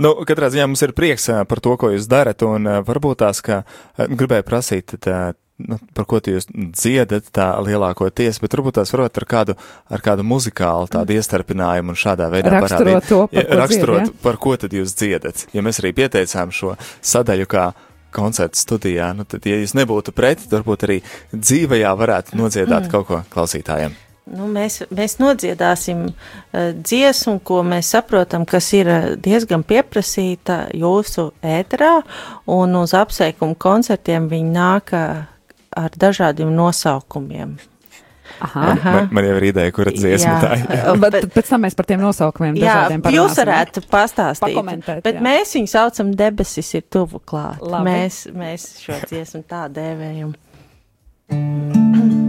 [0.00, 3.62] nu, katrā ziņā mums ir prieks par to, ko jūs darat, un varbūt tās, ka
[3.62, 5.18] ā, gribēju prasīt, tā,
[5.62, 9.56] nu, par ko jūs dziedat tā lielākoties, bet varbūt tās varat ar kādu,
[9.92, 13.08] ar kādu muzikālu tādu iestarpinājumu un šādā veidā Raksturot parādīt.
[13.08, 14.20] to, par ko raksturot, dzied, ja?
[14.26, 15.46] par ko tad jūs dziedat.
[15.56, 17.70] Ja mēs arī pieteicām šo sadaļu kā
[18.12, 20.98] koncertu studijā, nu tad, ja jūs nebūtu pret, tad varbūt arī
[21.32, 22.90] dzīvajā varētu nodziedāt Mm.
[22.92, 23.94] kaut ko klausītājiem.
[24.30, 31.32] Nu, mēs, mēs nodziedāsim uh, dziesmu, ko mēs saprotam, kas ir eh, diezgan pieprasīta jūsu
[31.42, 31.96] ēterā,
[32.54, 35.26] un uz apsveikumu koncertiem viņi nāk eh,
[35.74, 37.58] ar dažādiem nosaukumiem.
[38.42, 38.62] Aha.
[38.84, 40.70] Man, man jau ir ideja, kura dziesma tā ir.
[41.02, 44.46] Bet pēc tam mēs par tiem nosaukumiem Jā, dažādiem jūs parunāsim, varētu pastāstīt.
[44.46, 45.26] Pakomentēt, bet jā.
[45.26, 47.60] mēs viņu saucam debesis ir tuvu klāt.
[47.60, 47.90] Labi.
[47.90, 50.34] Mēs, mēs šo dziesmu tā dēvējam.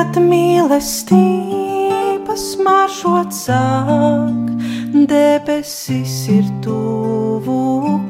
[0.00, 4.46] Kad mīlestības maršot sāk,
[5.10, 7.56] debesis ir tuvu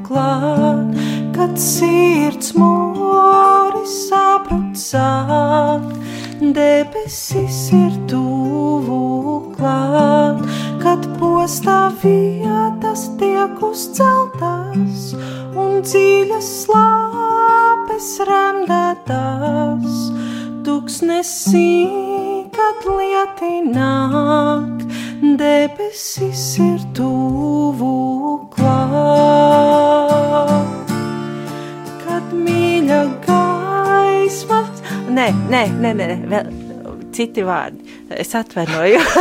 [0.06, 0.94] klāt,
[1.34, 5.82] kad sirds mūris sabrut sāk,
[6.38, 10.46] debesis ir tuvu klāt,
[10.86, 15.10] kad postā vietas tiek uzceltas
[15.58, 19.39] un dziļas slāpes remdētas.
[21.00, 21.88] Tuksnesī,
[22.52, 24.82] kad lieti nāk,
[25.40, 29.00] debesis ir tuvu klāt.
[32.02, 34.60] Kad mīļa gaisma.
[35.08, 36.52] Nē, nē, nē, nē, vēl
[37.16, 37.80] citi vārdi.
[38.20, 39.16] Es atvainojos.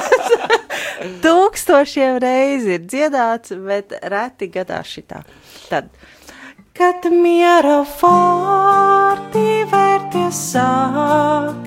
[1.23, 5.23] Tūkstošiem reizi ir dziedāts, bet reti gadās šitā.
[5.71, 5.87] Tad,
[6.79, 11.65] kad miera vārti vērties sāk,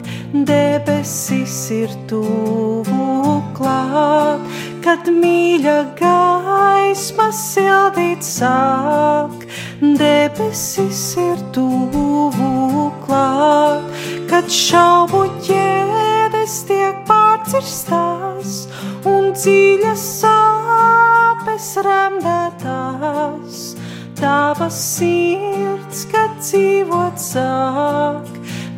[0.49, 4.47] debesis ir tuvu klāt,
[4.81, 9.45] kad mīļa gaisma sildīt sāk,
[10.01, 13.85] debesis ir tuvu klāt,
[14.33, 18.65] kad šaubu ķēdes tiek pārcirstās
[19.13, 23.63] un dziļas sāpes remdētās.
[24.23, 28.29] Tavas sirds, kad dzīvot sāk,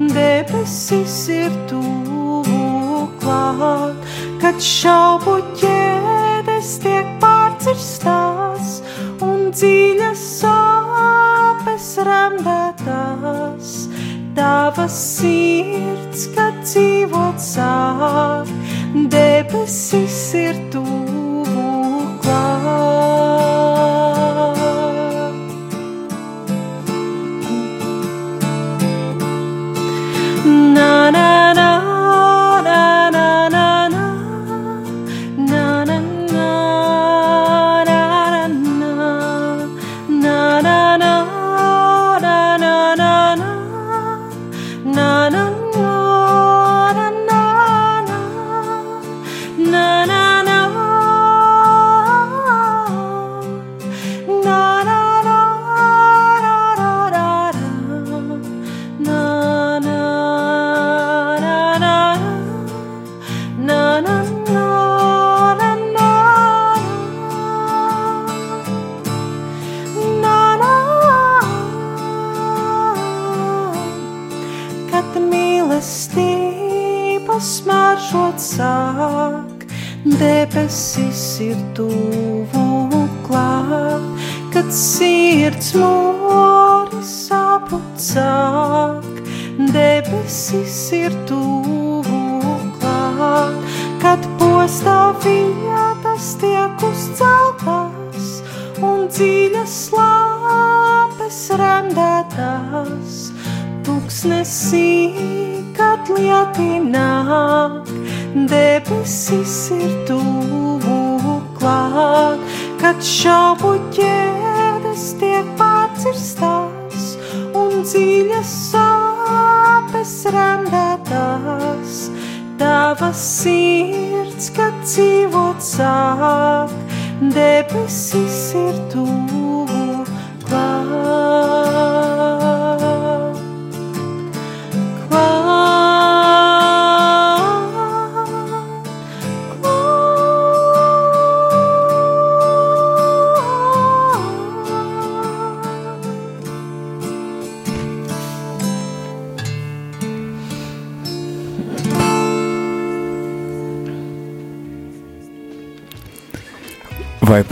[0.00, 4.06] debesis ir tuvu klāt,
[4.40, 8.78] kad šaubu ķēdes tiek pārcirstās
[9.20, 13.74] un dziļas sāpes remdētās.
[14.38, 18.48] Tava sirds, kad dzīvot sāk,
[19.12, 21.13] debesis ir tuvu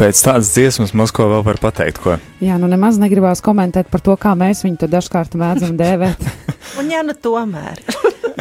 [0.02, 2.16] pēc tādas dziesmas Moskva vēl var pateikt, ko?
[2.42, 6.24] Jā, nu nemaz negribās komentēt par to, kā mēs viņu dažkārt mēdzam dēvēt.
[6.80, 7.78] Un ja nu tomēr.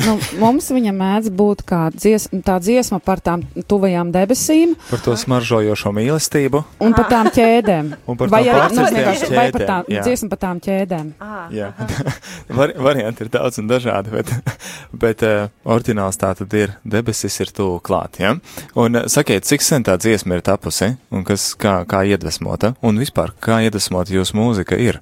[0.06, 4.76] nu, mums viņa mēdz būt kā dzies, tā dziesma par tām tuvajām debesīm.
[4.90, 6.64] Par to smaržojošo mīlestību.
[6.84, 7.92] Un par tām ķēdēm.
[8.12, 10.06] Un par vai arī nu, vienkārši- vai par tām ķēdēm, jā.
[10.08, 11.12] dziesmu par tām ķēdēm.
[11.56, 11.72] Jā,
[12.62, 14.32] Var, varianti ir daudz un dažādi, bet,
[15.04, 18.20] bet uh, oriģināls tā tad ir debesis ir tuvu klāt.
[18.22, 18.36] Ja?
[18.76, 23.00] Un uh, sakiet, cik sen tā dziesma ir tapusi un kas, kā, kā iedvesmota un
[23.02, 25.00] vispār kā iedvesmota jūsu mūzika ir?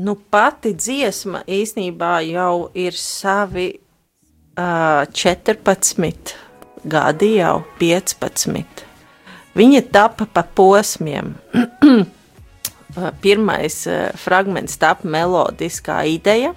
[0.00, 6.34] Nu, pati dziesma īsnībā jau ir savi uh, 14
[6.84, 8.86] gadi, jau 15.
[9.56, 11.34] Viņa tapa pa posmiem.
[11.54, 16.54] Uh, Pirmais uh, fragments tapa melodiskā ideja,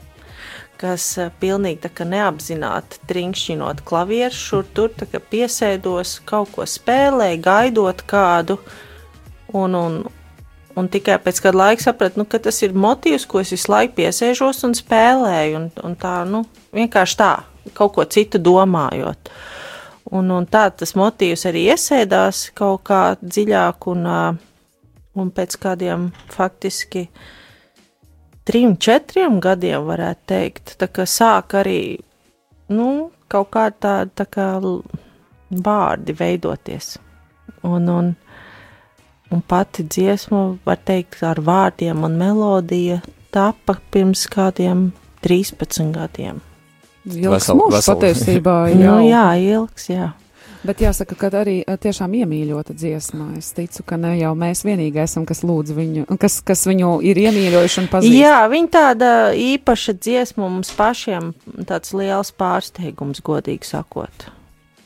[0.82, 8.60] kas uh, pilnīgi neapzināti trinkšķinot klavieru, šur tur piesēdos, kaut ko spēlēju, gaidot kādu,
[9.54, 9.98] un, un,
[10.76, 13.98] un tikai pēc kāda laika sapratu, nu, ka tas ir motīvs, ko es visu laiku
[14.02, 16.44] piesēžos un spēlēju, un, un tā, nu,
[16.78, 17.34] vienkārši tā,
[17.74, 19.34] kaut ko citu domājot.
[20.14, 24.04] Un, un tā tas motīvs arī iesēdās kaut kā dziļāk, un,
[25.18, 27.08] un pēc kādiem faktiski
[28.46, 31.80] trim, četriem gadiem, varētu teikt, tā kā sāk arī,
[32.70, 34.48] nu, kaut kā tāda tā kā
[35.50, 36.98] vārdi veidoties.
[37.64, 38.14] Un, un,
[39.32, 43.02] un pati dziesma, var teikt, ar vārdiem un melodija
[43.34, 44.92] tapa pirms kādiem
[45.26, 46.44] 13 gadiem.
[47.06, 48.58] Ilgs Vesel- mūžs vesel- patiesībā.
[48.80, 49.00] Nu, jau.
[49.08, 50.12] jā, ilgs, jā.
[50.64, 53.34] Bet jāsaka, ka arī eh, tiešām iemīļota dziesma.
[53.38, 57.20] Es ticu, ka ne jau mēs vienīgi esam, kas lūdz viņu, kas, kas viņu ir
[57.20, 58.16] iemīļojuši un pazīst.
[58.16, 61.34] Jā, viņa tāda īpaša dziesma mums pašiem,
[61.68, 64.30] tāds liels pārsteigums, godīgi sakot.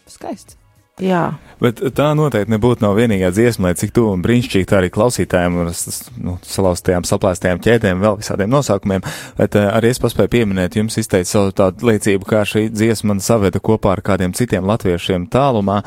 [0.09, 0.56] Skaists.
[1.03, 1.25] Jā,
[1.57, 6.11] Bet tā noteikti nebūtu nav vienīgā dziesma, lai cik tuvu un brīnišķīgi arī klausītājiem s-
[6.21, 9.01] nu, salauztajām, saplēstajām ķēdēm, vēl visādiem nosaukumiem.
[9.39, 13.23] Bet uh, arī es paspēju pieminēt, jums izteikt savu tādu liecību, kā šī dziesma man
[13.25, 15.79] saveda kopā ar kādiem citiem latviešiem tālumā.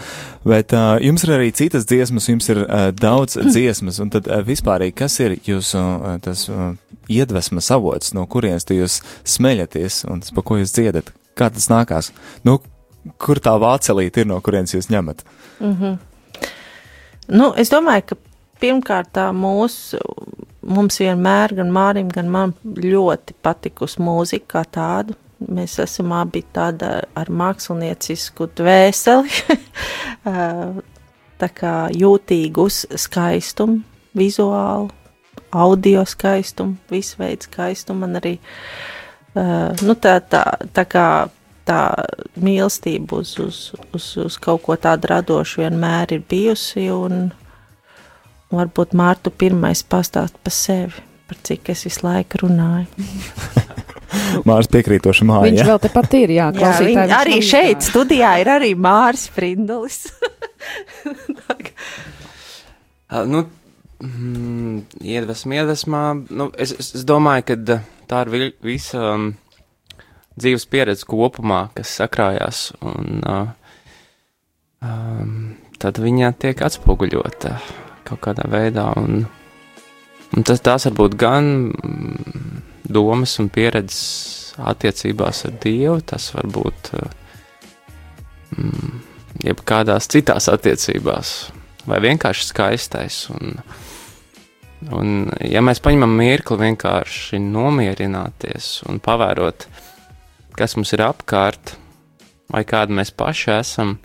[0.43, 4.43] Bet uh, jums ir arī citas dziesmas, jums ir uh, daudz dziesmas, un tad uh,
[4.43, 6.73] vispārīgi, kas ir jūsu uh, tas uh,
[7.07, 8.99] iedvesmas avots, no kurienes jūs
[9.39, 11.15] smeļaties un tas, pa ko jūs dziedat?
[11.39, 12.11] Kā tas nākās?
[12.43, 12.59] Nu,
[13.21, 15.25] kur tā vācelīte ir, no kurienes jūs ņemat?
[15.61, 15.99] Mhm.
[17.31, 18.17] Nu, es domāju, ka
[18.61, 20.01] pirmkārt tā mūsu,
[20.67, 25.17] mums vienmēr, gan Mārim, gan man ļoti patikusi mūzika kā tāda.
[25.41, 29.31] Mēs esam abi tāda ar māksliniecisku dvēseli,
[31.41, 33.81] tā kā jūtīgi uz skaistumu,
[34.21, 34.91] vizuālu,
[35.57, 38.05] audio skaistumu, visu veidu skaistumu.
[38.05, 38.35] Man arī
[39.33, 40.45] nu, tā, tā,
[40.77, 41.07] tā kā
[41.71, 41.83] tā
[42.43, 43.61] mīlestība uz, uz,
[43.95, 46.89] uz, uz kaut ko tādu radošu vienmēr ir bijusi.
[46.91, 47.31] Un,
[48.55, 52.89] varbūt Mārtu pirmais pastāst par sevi, par cik es visu laiku runāju.
[54.49, 55.47] Mārs piekrītoši māja.
[55.47, 60.01] Viņš vēl tepat ir, jā, jā viņ, arī šeit studijā ir arī Mārs Frindulis.
[63.11, 63.45] uh, nu,
[64.03, 64.81] mm,
[65.15, 67.79] iedvesma, iedvesmā, nu, es, es, domāju, ka
[68.11, 69.31] tā ir vi, visa um,
[70.39, 73.51] dzīves pieredze kopumā, kas sakrājās, un uh,
[74.85, 75.35] um,
[75.81, 77.57] tad viņa tiek atspoguļota
[78.09, 79.25] kaut kādā veidā, un,
[80.35, 86.49] un tas tās var būt gan mm, domas un pieredzes attiecībās ar Dievu, tas var
[86.53, 86.91] būt
[88.57, 88.91] mm,
[89.47, 91.35] jebkādās citās attiecībās,
[91.89, 93.23] vai vienkārši skaistais.
[93.33, 93.55] Un,
[94.97, 95.15] un,
[95.45, 99.69] ja mēs paņemam mirkli vienkārši nomierināties un pavērot,
[100.59, 101.75] kas mums ir apkārt,
[102.51, 103.97] vai kāda mēs paši esam,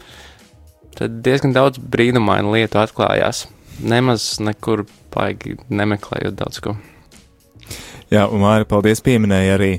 [0.95, 3.45] tad diezgan daudz brīnumainu lietu atklājās.
[3.83, 6.75] Nemaz nekur baigi nemeklējot daudz ko.
[8.13, 9.71] Jā, un Māri, paldies, pieminēja arī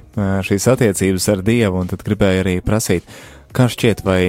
[0.45, 3.07] šīs attiecības ar Dievu, un tad gribēju arī prasīt,
[3.55, 4.21] kā šķiet, vai,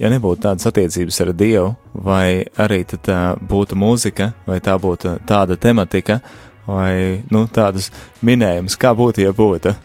[0.00, 5.56] ja nebūtu tādas attiecības ar Dievu, vai arī tā būtu mūzika, vai tā būtu tāda
[5.56, 6.18] tematika,
[6.66, 7.92] vai, nu, tādas
[8.26, 9.76] minējumus, kā būtu, ja būtu?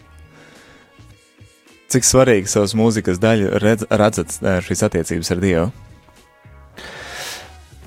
[1.94, 4.32] Cik svarīgi savas mūzikas daļu redz, redzat
[4.66, 5.66] šīs attiecības ar Dievu?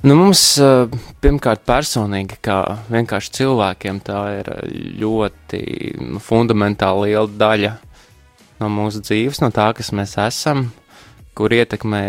[0.08, 0.44] Nu, mums
[1.20, 4.52] pirmkārt personīgi, kā vienkārši cilvēkiem, tā ir
[5.02, 5.60] ļoti
[6.24, 7.74] fundamentāli liela daļa
[8.62, 10.70] no mūsu dzīves, no tā, kas mēs esam,
[11.36, 12.04] kur ietekmē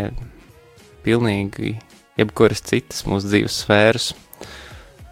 [1.03, 1.75] pilnīgi
[2.21, 4.13] jebkuras citas mūsu dzīves sfēras.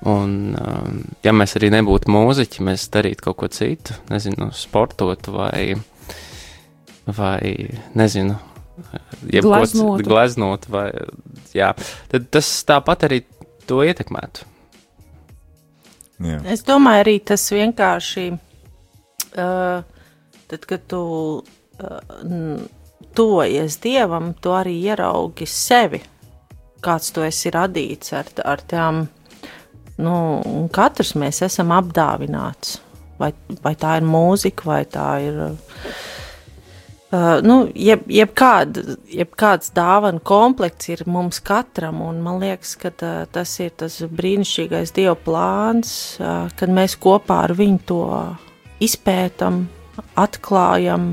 [0.06, 0.54] Un,
[1.26, 5.72] ja mēs arī nebūtu mūziķi, mēs darītu kaut ko citu, nezinu, sportot vai,
[7.06, 8.36] vai nezinu,
[9.30, 10.90] jebko gleznot, vai,
[11.54, 11.72] jā,
[12.10, 13.22] tad tas tāpat arī
[13.66, 14.46] to ietekmētu.
[16.26, 16.40] Jā.
[16.48, 18.26] Es domāju, arī tas vienkārši,
[19.36, 19.84] uh,
[20.48, 21.02] tad, kad tu
[21.42, 22.62] uh,
[23.16, 26.00] tuvojies dievam, tu arī ieraugi sevi,
[26.84, 29.04] kāds tu esi radīts ar, ar tām,
[30.00, 30.16] nu,
[30.72, 32.80] katrs mēs esam apdāvināts.
[33.16, 33.30] Vai,
[33.64, 35.76] vai tā ir mūzika, vai tā ir uh,
[37.16, 43.20] Uh, nu, jeb, jebkād, jebkāds dāvana komplekts ir mums katram, un man liekas, ka uh,
[43.32, 48.00] tas ir tas brīnišķīgais Dieva plāns, uh, kad mēs kopā ar viņu to
[48.82, 49.62] izpētam,
[50.18, 51.06] atklājam,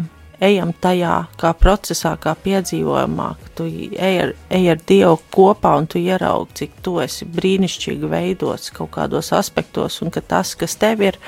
[0.44, 5.88] ejam tajā kā procesā, kā piedzīvojumā, ka tu ej ar, ej ar Dievu kopā un
[5.88, 11.06] tu ieraugi, cik tu esi brīnišķīgi veidots kaut kādos aspektos, un ka tas, kas tev
[11.06, 11.22] ir,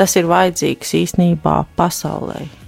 [0.00, 2.61] tas ir vajadzīgs īstenībā pasaulē.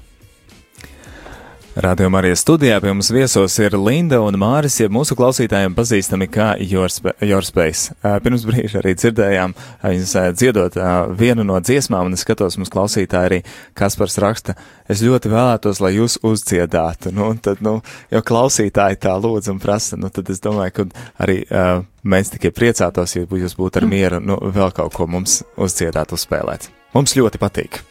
[1.75, 6.53] Radio Marijas studijā pie mums viesos ir Linda un Māris, ja mūsu klausītājiem pazīstami kā
[6.63, 7.97] Yorspace.
[8.23, 10.79] Pirms brīža arī dzirdējām viņas dziedot
[11.19, 13.41] vienu no dziesmām, un es skatos, mums klausītāji arī
[13.75, 14.55] Kaspars raksta,
[14.87, 17.11] es ļoti vēlētos, lai jūs uzdziedātu.
[17.17, 17.81] Nu, tad, nu,
[18.15, 20.89] jo klausītāji tā lūdz un prasa, nu, tad es domāju, ka
[21.27, 25.41] arī uh, mēs tikai priecātos, ja jūs būtu ar mieru, nu, vēl kaut ko mums
[25.59, 26.71] uzdziedāt, uzspēlēt.
[26.95, 27.83] Mums ļoti patīk.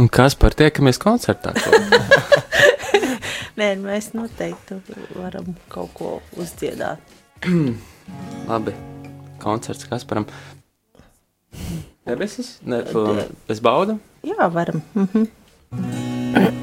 [0.00, 1.52] Un kas par tiekamies koncertā?
[3.60, 4.78] Nē, mēs noteikti
[5.18, 7.02] varam kaut ko uzdziedāt.
[8.48, 8.72] Labi,
[9.42, 10.24] koncerts Kasparam.
[12.08, 12.54] Debesis?
[12.64, 12.80] Ne,
[13.50, 13.98] bez bauda?
[14.24, 14.80] Jā, varam.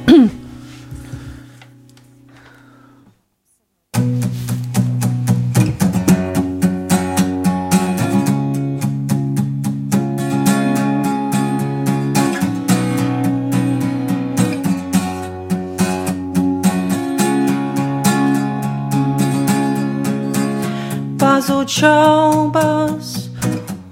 [21.67, 23.27] Pazūd šaubas,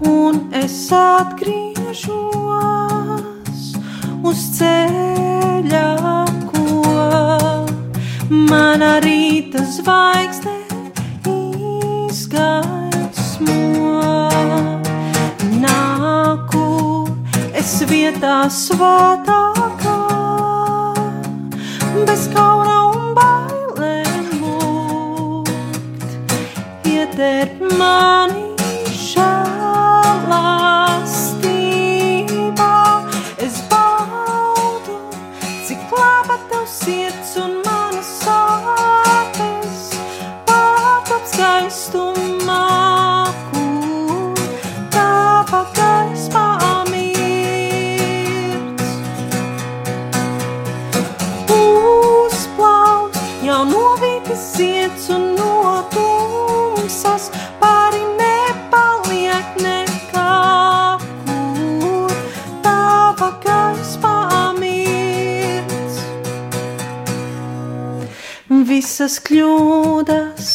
[0.08, 2.08] un es atgriežos
[4.24, 5.90] uz ceļa,
[6.48, 6.64] ko
[8.32, 10.56] mana rīta zvaigzne
[12.08, 13.60] izgaismo.
[15.60, 17.12] Nāku
[17.52, 20.00] es vietā svētākā,
[22.08, 26.10] bez kauna un bailēm lūgt,
[26.96, 28.25] ietērt mani
[69.06, 70.52] visas kļūdas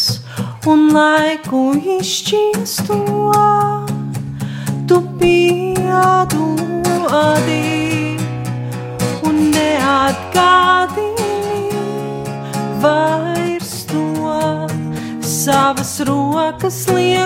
[0.66, 2.96] un laiku izšķiesto,
[4.90, 6.48] tu piedodi
[9.28, 11.30] un neatgādini
[12.82, 14.03] vairs to
[15.22, 17.19] savas rokas liekot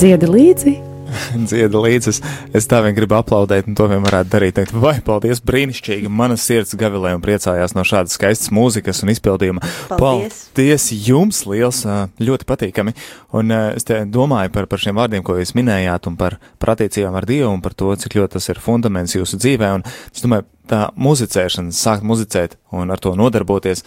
[0.00, 0.72] Dziedi līdzi.
[1.50, 2.08] Dziedā līdzi.
[2.08, 2.18] Es,
[2.56, 4.54] es tā vien gribu aplaudēt, un to vien varētu darīt.
[4.56, 6.08] Teikt, vai, paldies, brīnišķīgi.
[6.08, 9.60] Mana sirds gavilē un priecājās no šādas skaistas mūzikas un izpildījuma.
[9.90, 10.38] Paldies.
[10.56, 11.82] paldies jums liels,
[12.16, 12.94] ļoti patīkami.
[13.36, 17.18] Un es te domāju par, par šiem vārdiem, ko jūs minējāt, un par, par attiecībām
[17.20, 19.74] ar Dievu, un par to, cik ļoti tas ir fundaments jūsu dzīvē.
[19.82, 23.84] Un es domāju, tā muzicēšana, sākt muzicēt un ar to nodarboties,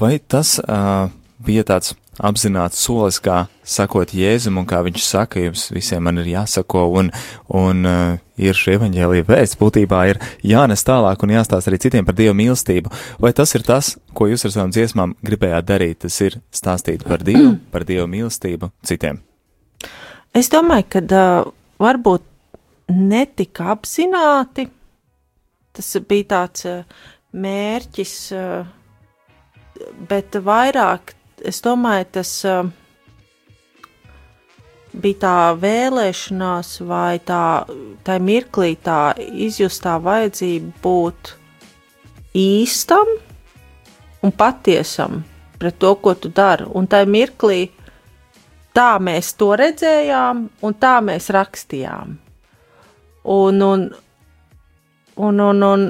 [0.00, 1.12] vai tas uh,
[1.44, 1.92] bija tāds
[2.22, 7.10] apzināts solis, kā sakot Jēzum, un kā viņš saka, jums visiem man ir jāsako, un,
[7.48, 12.16] un uh, ir šī evaņģēlīja vēsts, būtībā ir jānes tālāk un jāstāsta arī citiem par
[12.18, 12.92] Dievu mīlestību.
[13.22, 16.02] Vai tas ir tas, ko jūs ar savām dziesmām gribējāt darīt?
[16.04, 19.22] Tas ir stāstīt par Dievu, par Dievu mīlestību citiem.
[20.34, 21.50] Es domāju, ka uh,
[21.82, 22.30] varbūt
[22.94, 24.68] netika apzināti.
[25.74, 27.04] Tas bija tāds uh,
[27.34, 28.66] mērķis, uh,
[30.10, 32.68] bet vairāk, es domāju, tas uh,
[34.94, 37.66] bija tā vēlēšanās vai tā,
[38.06, 41.34] tā mirklī tā izjustā vajadzība būt
[42.38, 43.16] īstam
[44.24, 45.22] un patiesam
[45.58, 46.66] pret to, ko tu dari.
[46.74, 47.60] Un tajā mirklī
[48.74, 52.16] tā mēs to redzējām, un tā mēs rakstījām.
[53.24, 53.84] Un, un,
[55.16, 55.84] un, un, un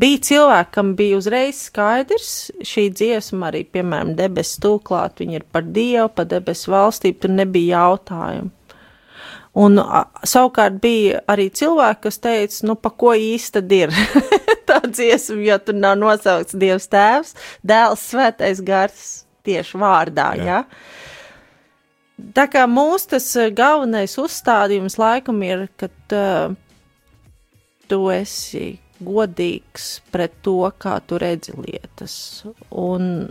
[0.00, 2.30] bija cilvēki, kam bija uzreiz skaidrs,
[2.66, 7.82] šī dziesma arī, piemēram, debesu tūklāt, viņa ir par Dievu, par debesu valstību, tur nebija
[7.82, 8.52] jautājumu.
[9.58, 13.94] Un a, savukārt bija arī cilvēki, kas teica, nu, pa ko īsti tad ir
[14.68, 17.34] tā dziesma, jo tur nav nosaukts Dievs tēvs,
[17.66, 19.04] dēls svētais gars
[19.48, 20.62] tieši vārdā, jā.
[20.62, 21.08] Ja?
[22.34, 25.86] Tā kā mūsu tas eh, galvenais uzstādījums laikam ir, ka
[26.18, 26.56] uh,
[27.88, 28.72] tu esi
[29.04, 32.44] godīgs pret to, kā tu redzi lietas.
[32.70, 33.28] Un,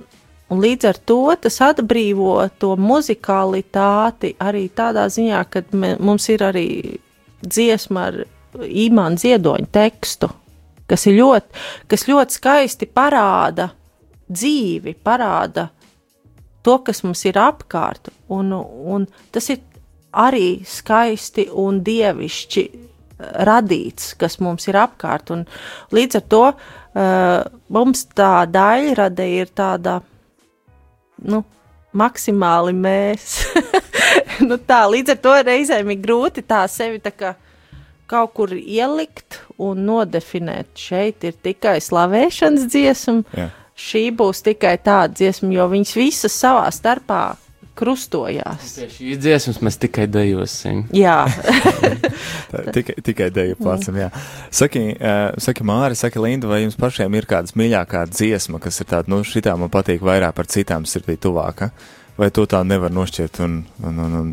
[0.50, 6.68] un līdz ar to tas atbrīvo to muzikalitāti arī tādā ziņā, ka mums ir arī
[7.44, 8.22] dziesma ar
[8.58, 10.30] īmānu ziedoņu tekstu,
[10.88, 13.70] kas ļoti, kas ļoti skaisti parāda
[14.28, 15.70] dzīvi, parāda
[16.64, 19.62] to, kas mums ir apkārt, un, un tas ir
[20.18, 22.66] arī skaisti un dievišķi
[23.20, 25.32] radīts, kas mums ir apkārt.
[25.34, 25.46] Un
[25.96, 27.44] līdz ar to uh,
[27.74, 30.00] mums tā daļrade ir tāda,
[31.26, 31.44] nu,
[31.98, 33.40] maksimāli mēs.
[34.48, 37.34] nu, tā, līdz ar to reizēm ir grūti tā sevi tā kā
[38.08, 40.72] kaut kur ielikt un nodefinēt.
[40.80, 43.24] Šeit ir tikai slavēšanas dziesma.
[43.36, 43.50] Jā.
[43.78, 47.36] Šī būs tikai tāda dziesma, jo viņas visas savā starpā
[47.78, 48.74] krustojās.
[48.80, 50.84] Pie šīs dziesmas mēs tikai dejosim.
[50.98, 51.20] Jā,
[52.76, 54.10] tikai, tikai deju placam, jā.
[54.54, 58.90] Saki, uh, saki Māri, saki Linda, vai jums pašiem ir kādas mīļākā dziesma, kas ir
[58.90, 61.72] tāda, nu, šitā man patīk vairāk par citām sirdī tuvāka?
[62.18, 64.32] vai to tā nevar nošķirt un, un, un, un,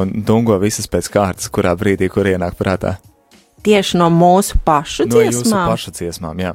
[0.00, 2.96] un dungo visas pēc kārtas, kurā brīdī, kur ienāk prātā?
[3.66, 5.68] Tieši no mūsu pašu No jūsu dziesmām.
[5.72, 6.54] pašu dziesmām, jā.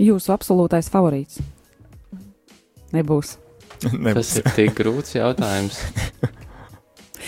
[0.00, 1.40] Jūsu absolūtais favorīts.
[2.92, 3.36] Nebūs.
[4.16, 5.80] Tas ir tik grūts jautājums.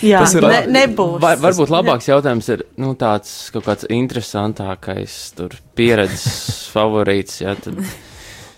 [0.03, 1.19] Jā, Tas ir ne, nebūs.
[1.23, 6.25] Var, varbūt labāks jautājums ir nu, tāds kaut kāds interesantākais, tur pieredzes
[6.75, 7.39] favorīts.
[7.45, 7.77] Jā, tad...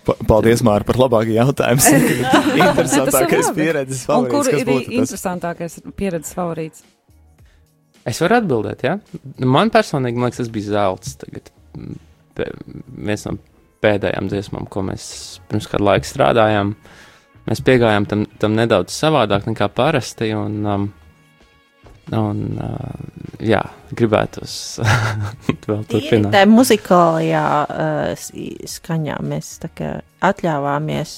[0.06, 1.82] Pa- Paldies, Mārta, par labāku jautājumu.
[2.62, 4.32] Interesantākais pieredzes Un favorīts.
[4.36, 6.84] kur kas ir būtu interesantākais pieredzes favorīts?
[8.06, 8.96] Es varu atbildēt, jā.
[9.42, 11.16] Nu, Man personīgi, man liekas, tas bija zelts.
[11.24, 11.50] Tagad
[12.38, 12.52] pē-
[13.10, 13.34] viens no
[13.82, 15.08] pēdējām dziesmām, ko mēs
[15.50, 16.76] pirms kāda laika strādājām.
[17.46, 20.32] Mēs piegājām tam, tam nedaudz savādāk nekā parasti.
[20.34, 20.88] Un, um,
[22.16, 23.62] un uh, jā,
[23.94, 24.46] gribētu
[25.70, 26.32] vēl turpināt.
[26.34, 28.26] Tā muzikālajā uh,
[28.70, 29.52] skaņā mēs
[30.26, 31.16] atļāvāmies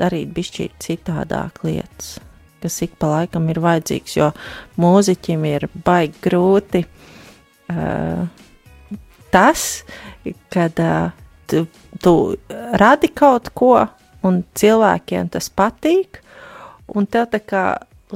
[0.00, 2.16] darīt bišķīt citādāk lietas,
[2.60, 4.30] kas ik pa laikam ir vajadzīgs, jo
[4.80, 8.26] mūziķim ir baigi grūti uh,
[9.32, 9.68] tas,
[10.52, 11.12] kad uh,
[11.48, 11.64] tu,
[12.02, 12.16] tu
[12.80, 13.78] radi kaut ko
[14.26, 16.20] un cilvēkiem tas patīk,
[16.94, 17.64] un tev tā kā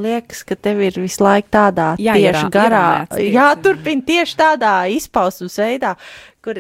[0.00, 3.32] liekas, ka tev ir visu laiku tādā Jā, tieši ierā- garā, tieši.
[3.34, 5.96] jāturpina tieši tādā izpausmes veidā,
[6.44, 6.54] kur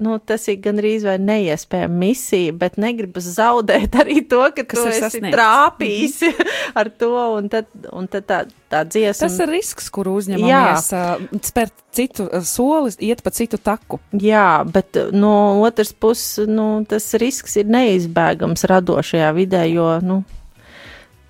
[0.00, 4.88] nu, tas ir gandrīz vai neiespējama misija, bet negribas zaudēt arī to, ka Kas tu
[4.90, 5.34] esi sasniegts.
[5.36, 6.18] trāpījis
[6.80, 8.40] ar to, un tad, un tad tā,
[8.72, 9.28] tā dziesma.
[9.28, 14.00] Tas ir risks, kur uzņemamies, uh, spērt citu uh, soli, iet pa citu taku.
[14.16, 20.22] Jā, bet uh, no otras puses, nu, tas risks ir neizbēgams radošajā vidē, jo, nu,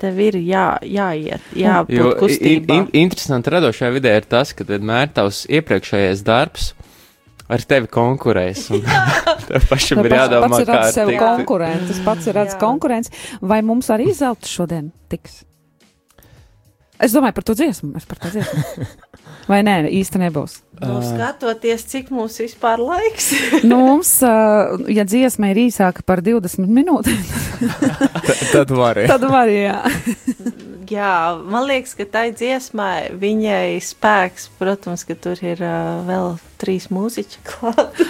[0.02, 2.78] tev ir jā, jāiet, jābūt kustībā.
[2.78, 6.72] in, interesanti radošajā vidē ir tas, ka vienmēr tavs iepriekšējais darbs
[7.52, 8.66] ar tevi konkurēs.
[8.72, 8.82] un
[9.52, 12.60] Tev pašam ir pats, jādomā, pats kā redzams sev tikt- konkurents, tas pats ir redzams
[12.62, 13.12] konkurents.
[13.42, 15.42] Vai mums arī zelta šodien tiks?
[17.02, 17.96] Es domāju par to dziesmu.
[17.98, 18.86] Es par to dziesmu.
[19.50, 20.60] Vai nē, īsti nebūs.
[20.82, 23.32] Nu, skatoties, cik mums vispār laiks.
[23.70, 27.18] nu, mums, uh, ja dziesma ir īsāka par 20 minūtēm,
[28.52, 29.00] Tad var.
[29.10, 29.80] tad var jā.
[30.90, 36.88] Jā, man liekas, ka tai dziesmai viņai spēks, protams, ka tur ir uh, vēl trīs
[36.92, 38.02] mūziķi klāt.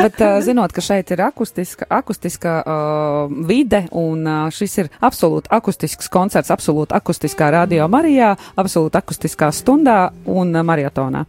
[0.00, 6.10] Bet zinot, ka šeit ir akustiska, akustiska uh, vide, un uh, šis ir absolūti akustisks
[6.12, 11.24] koncerts, absolūti akustiskā radio Marijā, absolūti akustiskā stundā un uh, mariotonā.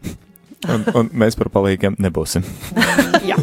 [0.69, 2.45] Un, un mēs par palīgiem nebūsim.
[3.29, 3.39] Jā.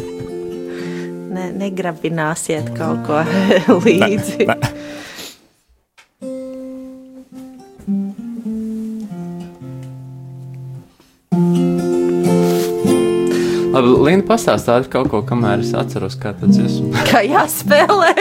[1.29, 3.19] Ne, negrabināsiet kaut ko
[3.83, 4.45] līdzi.
[4.47, 4.78] Ne, ne.
[14.19, 16.69] Labi, Linda, pastāstāt kaut ko, kamēr es atceros, kā tas ir.
[17.09, 18.13] Kā jāspēlē?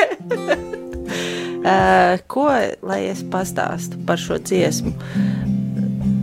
[1.64, 2.48] uh, ko
[2.82, 4.92] lai es pastāstu par šo dziesmu?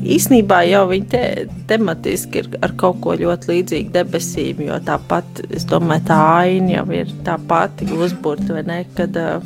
[0.06, 5.66] Īsnībā jau viņa te, tematiski ir ar kaut ko ļoti līdzīgu debesīm, jo tāpat, es
[5.66, 9.42] domāju, tā aina jau ir tā pati uzbūrta, vai ne, kad, uh,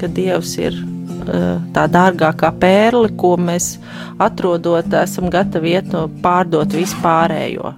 [0.00, 3.76] kad Dievs ir uh, tā dārgākā pērle, ko mēs
[4.18, 7.76] atrodot, esam gatavi iet no pārdot vispārējo.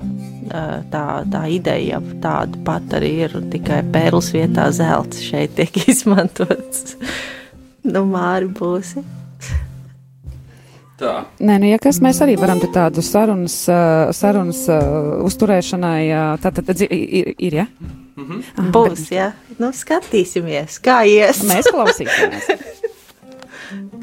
[0.93, 6.97] Tā, tā ideja jau tāda pat arī ir, tikai pērles vietā zelts šeit tiek izmantots.
[7.89, 9.01] nu, māri būsi.
[11.01, 11.15] Tā.
[11.41, 13.57] Nē, nu, ja kas mēs arī varam te tādu sarunas,
[14.15, 14.61] sarunas
[15.25, 16.03] uzturēšanai,
[16.45, 17.67] tā tad ir, ir, ja?
[18.13, 19.33] Ah, Būs, jā.
[19.57, 21.43] Nu, skatīsimies, kā ies.
[21.49, 22.53] Mēs klausīsimies.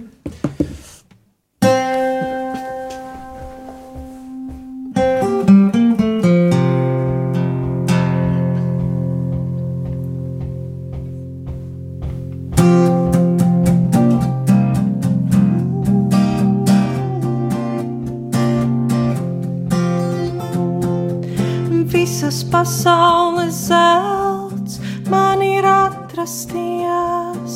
[22.51, 24.79] pasaules zelts
[25.09, 27.55] man ir atrasties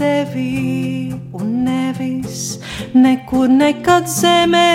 [0.00, 2.58] tevī un nevis
[2.94, 4.70] nekur nekad zemē,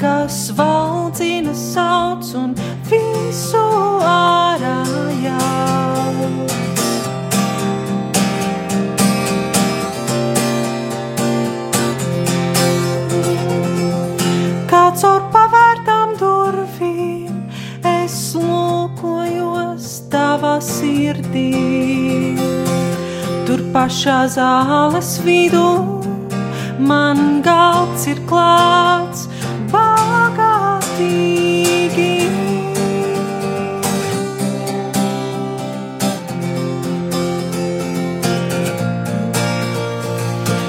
[0.00, 2.54] kas valdzina sauc un
[2.90, 3.66] visu
[4.12, 4.78] ārā
[5.24, 6.65] jauc.
[21.36, 22.36] sirdī.
[23.46, 25.68] Tur pašā zāles vidū
[26.78, 29.28] man galds ir klāts
[29.72, 30.94] bagātīgi.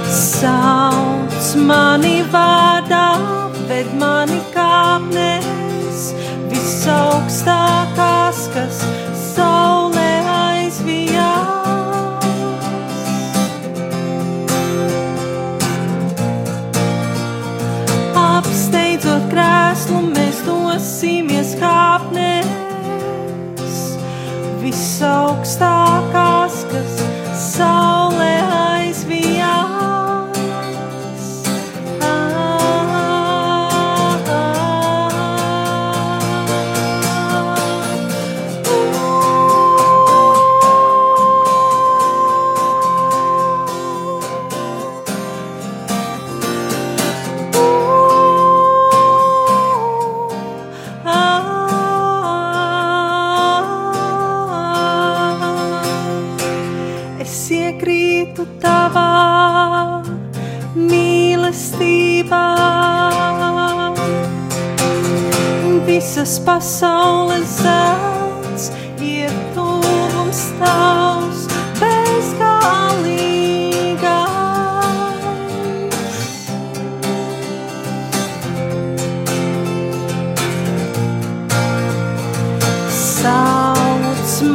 [0.07, 3.36] Sauc mani vārdā.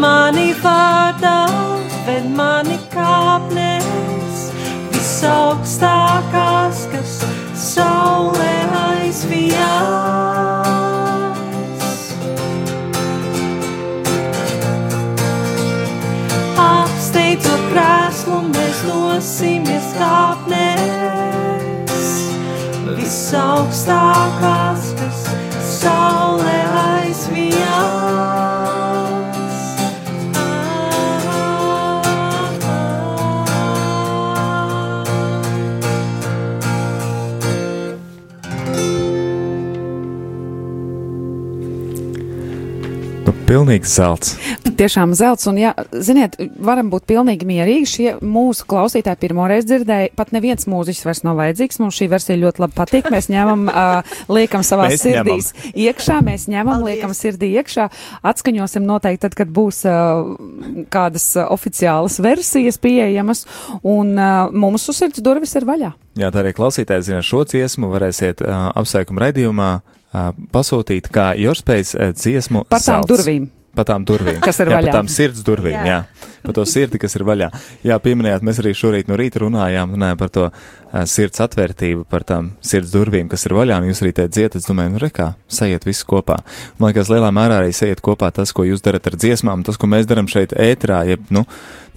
[0.02, 1.46] Mani vārdā,
[2.06, 4.38] ved mani kāpnes,
[4.90, 7.12] visaugstākās, kas
[7.62, 9.60] saulē aizvijās.
[16.64, 22.02] Apsteidzot krēslu, mēs dosimies kāpnes,
[22.98, 26.11] visaugstākās, kas saulē aizvijās.
[43.52, 44.34] Pilnīgs zelts.
[44.64, 47.88] Tiešām zelts, un, jā, ziniet, varam būt pilnīgi mierīgi.
[47.92, 51.80] Šie mūsu klausītāji pirmoreiz dzirdēja, pat neviens mūziķis vairs nav vajadzīgs.
[51.82, 53.10] Mums šī versija ļoti labi patīk.
[53.12, 57.88] Mēs ņemam, uh, liekam savā Mēs sirdīs iekšā, mēs ņemam, liekam sirdī iekšā,
[58.32, 60.32] atskaņosim noteikti tad, kad būs uh,
[60.92, 63.44] kādas uh, oficiālas versijas pieejamas,
[63.82, 65.92] un uh, mums uz sirds durvis ir vaļā.
[66.20, 69.72] Jā, tā arī klausītāji zina šo dziesmu, varēsiet uh, apsveikuma raidījumā
[70.52, 72.66] pasūtīt kā Jorspējas dziesmu.
[72.70, 73.12] Par tām zelts.
[73.12, 73.50] durvīm.
[73.72, 74.36] Pa tām durvīm.
[74.44, 74.90] Kas ir jā, vaļā.
[74.92, 76.02] Pa tām sirds durvīm, jā.
[76.04, 76.32] jā.
[76.44, 77.46] Pa to sirdi, kas ir vaļā.
[77.88, 80.56] Jā, pieminējāt, mēs arī šorīt no rīta runājām, runājām par to uh,
[81.08, 84.68] sirds atvērtību, par tām sirds durvīm, kas ir vaļā, un jūs arī te dziet, es
[84.68, 86.36] domāju, nu rekā, sajiet visi kopā.
[86.76, 89.88] Man liekas, lielā mērā arī sajiet kopā tas, ko jūs darat ar dziesmām, tas, ko
[89.88, 91.46] mēs daram šeit ētrā, jeb, nu,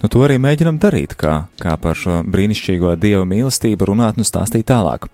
[0.00, 4.64] nu to arī mēģinam darīt, kā, kā par šo brīnišķīgo dievu mīlestību runāt un stāstīt
[4.72, 5.10] tālāk.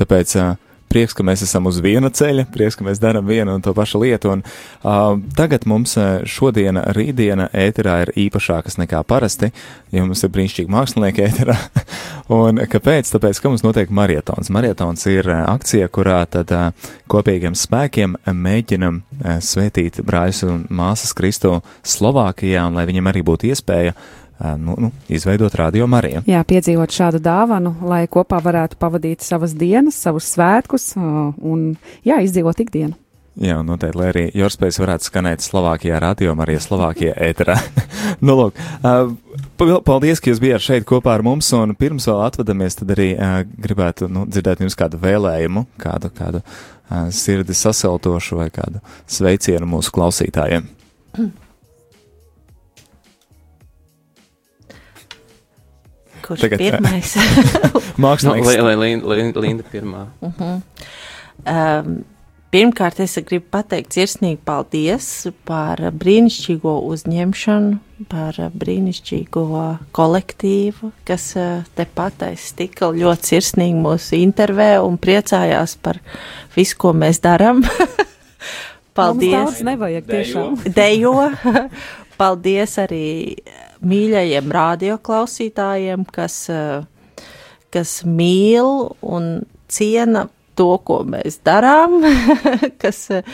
[0.00, 0.56] Tāpēc, uh,
[0.90, 4.00] prieks, ka mēs esam uz viena ceļa, prieks, ka mēs darām vienu un to pašu
[4.02, 4.32] lietu.
[4.34, 4.42] Un,
[4.82, 5.96] uh, tagad mums
[6.28, 9.50] šodiena, rītdiena ēterā ir īpašākas nekā parasti,
[9.94, 11.56] jo mums ir brīnišķīgi mākslinieki ēterā.
[12.40, 13.12] un kāpēc?
[13.14, 14.52] Tāpēc, ka mums notiek marietons.
[14.54, 21.58] Marietons ir akcija, kurā tad uh, kopīgiem spēkiem mēģinam uh, svētīt brāļus un māsas Kristu
[21.86, 24.27] Slovākijā, un lai viņiem arī būtu iespēja uh,
[24.58, 26.22] nu, nu, izveidot radio Mariju.
[26.28, 31.72] Jā, piedzīvot šādu dāvanu, lai kopā varētu pavadīt savas dienas, savus svētkus un,
[32.06, 32.98] jā, izdzīvot ikdienu.
[33.38, 37.54] Jā, un noteikti, lai arī Jorspējas varētu skanēt Slovākijā radio, arī Slovākijā ēterā.
[38.26, 42.80] nu, lūk, pa- paldies, ka jūs bijāt šeit kopā ar mums, un pirms vēl atvadamies,
[42.80, 43.12] tad arī
[43.62, 46.42] gribētu nu, dzirdēt jums kādu vēlējumu, kādu, kādu
[47.14, 50.66] sirdi sasaltošu vai kādu sveicienu mūsu klausītājiem.
[56.28, 57.14] Kurš Tagad, pirmais?
[58.04, 58.44] Mākslinieks.
[58.44, 60.06] Nu, lai, lai Linda, Linda pirmā.
[60.20, 60.60] Uh -huh.
[61.48, 61.94] um,
[62.52, 72.22] pirmkārt, es gribu pateikt sirsnīgi paldies par brīnišķīgo uzņemšanu, par brīnišķīgo kolektīvu, kas uh, tepat
[72.28, 75.96] aiz stikla ļoti sirsnīgi mūs intervē un priecājās par
[76.56, 77.64] visu, ko mēs darām.
[78.94, 79.32] paldies!
[79.38, 80.60] Mums daudz nevajag tiešām.
[80.76, 81.30] Dejo!
[82.18, 83.36] Paldies arī
[83.86, 87.20] mīļajiem radioklausītājiem, kas, eh,
[87.74, 89.30] kas mīl un
[89.68, 90.26] ciena
[90.58, 92.00] to, ko mēs darām,
[92.82, 93.26] kas, eh,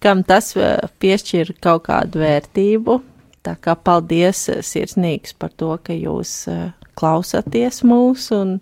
[0.00, 3.00] kam tas eh, piešķir kaut kādu vērtību.
[3.46, 8.58] Tā kā paldies eh, sirsnīgs par to, ka jūs eh, klausāties mūs un,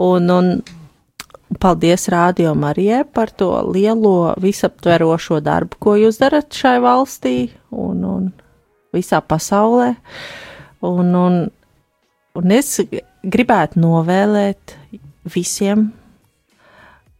[0.00, 0.52] un, un
[1.60, 7.36] paldies Rādio Marijai par to lielo visaptverošo darbu, ko jūs darat šai valstī
[7.70, 8.30] un, un
[8.94, 9.94] visā pasaulē.
[10.86, 11.38] Un, un,
[12.38, 12.76] un es
[13.26, 14.76] gribētu novēlēt
[15.28, 15.88] visiem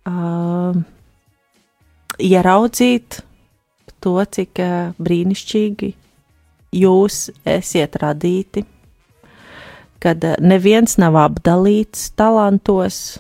[0.09, 0.77] uh,
[2.19, 3.21] ieraudzīt
[4.03, 5.93] to, cik uh, brīnišķīgi
[6.79, 8.65] jūs esiet radīti,
[10.03, 13.19] kad uh, neviens nav apdalīts talantos,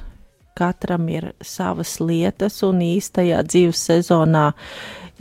[0.58, 4.48] katram ir savas lietas, un īstajā dzīves sezonā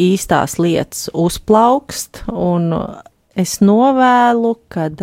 [0.01, 2.23] īstās lietas uzplaukst.
[3.37, 5.01] Es novēlu, kad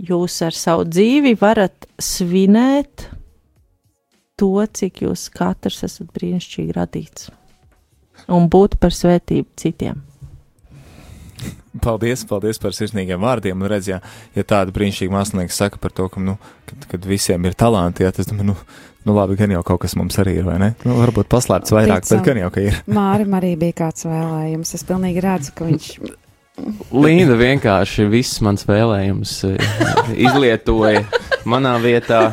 [0.00, 3.10] jūs ar savu dzīvi varat svinēt
[4.40, 7.28] to, cik jūs katrs esat brīnišķīgi radīts,
[8.32, 10.00] un būt par svētību citiem.
[11.82, 13.58] Paldies, paldies par sirsnīgiem vārdiem.
[13.58, 13.96] Un redz, ja,
[14.36, 16.36] ja tāda brīnišķīga mākslinieka saka par to, ka, nu,
[16.70, 20.16] kad, kad visiem ir talanti, jā, tas, nu, nu, labi, gan jau kaut kas mums
[20.22, 20.70] arī ir, vai ne?
[20.86, 22.22] Nu, varbūt paslēpts vairāk, Ticam.
[22.22, 22.78] bet gan jau, ka ir.
[22.86, 24.76] Mārim arī bija kāds vēlējums.
[24.78, 25.90] Es pilnīgi redzu, ka viņš.
[26.94, 29.72] Linda vienkārši viss mans vēlējums eh,
[30.26, 31.02] izlietoja
[31.50, 32.28] manā vietā.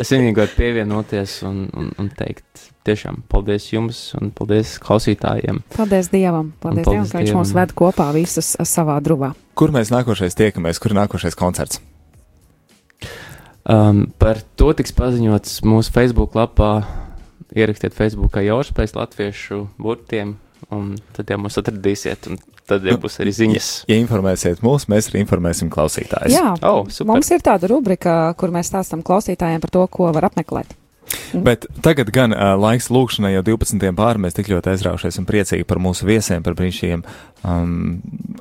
[0.00, 5.62] Es vienīgi varu pievienoties un, un, un teikt tiešām paldies jums un paldies klausītājiem.
[5.76, 9.32] Paldies Dievam, paldies, paldies Dievam, ka Viņš mums ved kopā visus savā druvā.
[9.58, 11.82] Kur mēs nākošais tiekamies, kur nākošais koncerts?
[13.62, 16.80] Um, par to tiks paziņots mūsu Facebook lapā.
[17.52, 20.38] Ierakstiet Facebookā Jorspējas latviešu burtiem,
[20.70, 22.38] un tad jau mūs atradīsiet, un
[22.68, 23.70] tad jau būs arī ziņas.
[23.90, 26.36] Ja informēsiet mūs, mēs arī informēsim klausītājus.
[26.36, 27.10] Jā, oh, super.
[27.14, 30.76] mums ir tāda rubrika, kur mēs stāstam klausītājiem par to, ko var apmeklēt.
[31.32, 31.42] Mhm.
[31.44, 33.92] Bet tagad gan uh, laiks lūkšanai jau 12.
[33.96, 34.20] pāri.
[34.22, 37.02] Mēs tik ļoti aizraušies un priecīgi par mūsu viesiem, par brīnišķīgiem
[37.48, 37.72] um,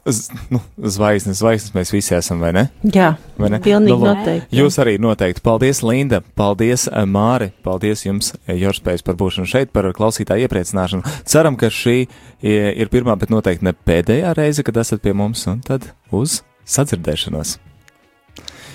[0.05, 1.39] z, nu, zvaigznes.
[1.41, 2.65] Zvaigznes mēs visi esam, vai ne?
[2.95, 3.61] Jā, vai ne?
[3.63, 4.59] Pilnīgi nu, noteikti.
[4.59, 5.43] Jūs arī noteikti.
[5.45, 6.21] Paldies, Linda.
[6.37, 7.51] Paldies, Māri.
[7.65, 11.17] Paldies jums, Jorspējs, par būšanu šeit, par klausītāju iepriecināšanu.
[11.29, 11.97] Ceram, ka šī
[12.43, 17.57] ir pirmā, bet noteikti ne pēdējā reize, kad esat pie mums, un tad uz sadzirdēšanos.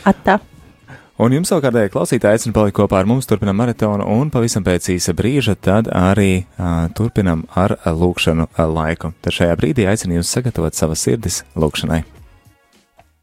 [0.06, 0.40] Atā.
[1.16, 5.14] Un jums savukārt, klausītāji, aicinu palikt kopā ar mums, turpinam maratonu, un pavisam pēc īsa
[5.16, 9.14] brīža tad arī uh, turpinam ar lūkšanu laiku.
[9.24, 12.02] Tad šajā brīdī aicinu jūs sagatavot savas sirdis lūkšanai.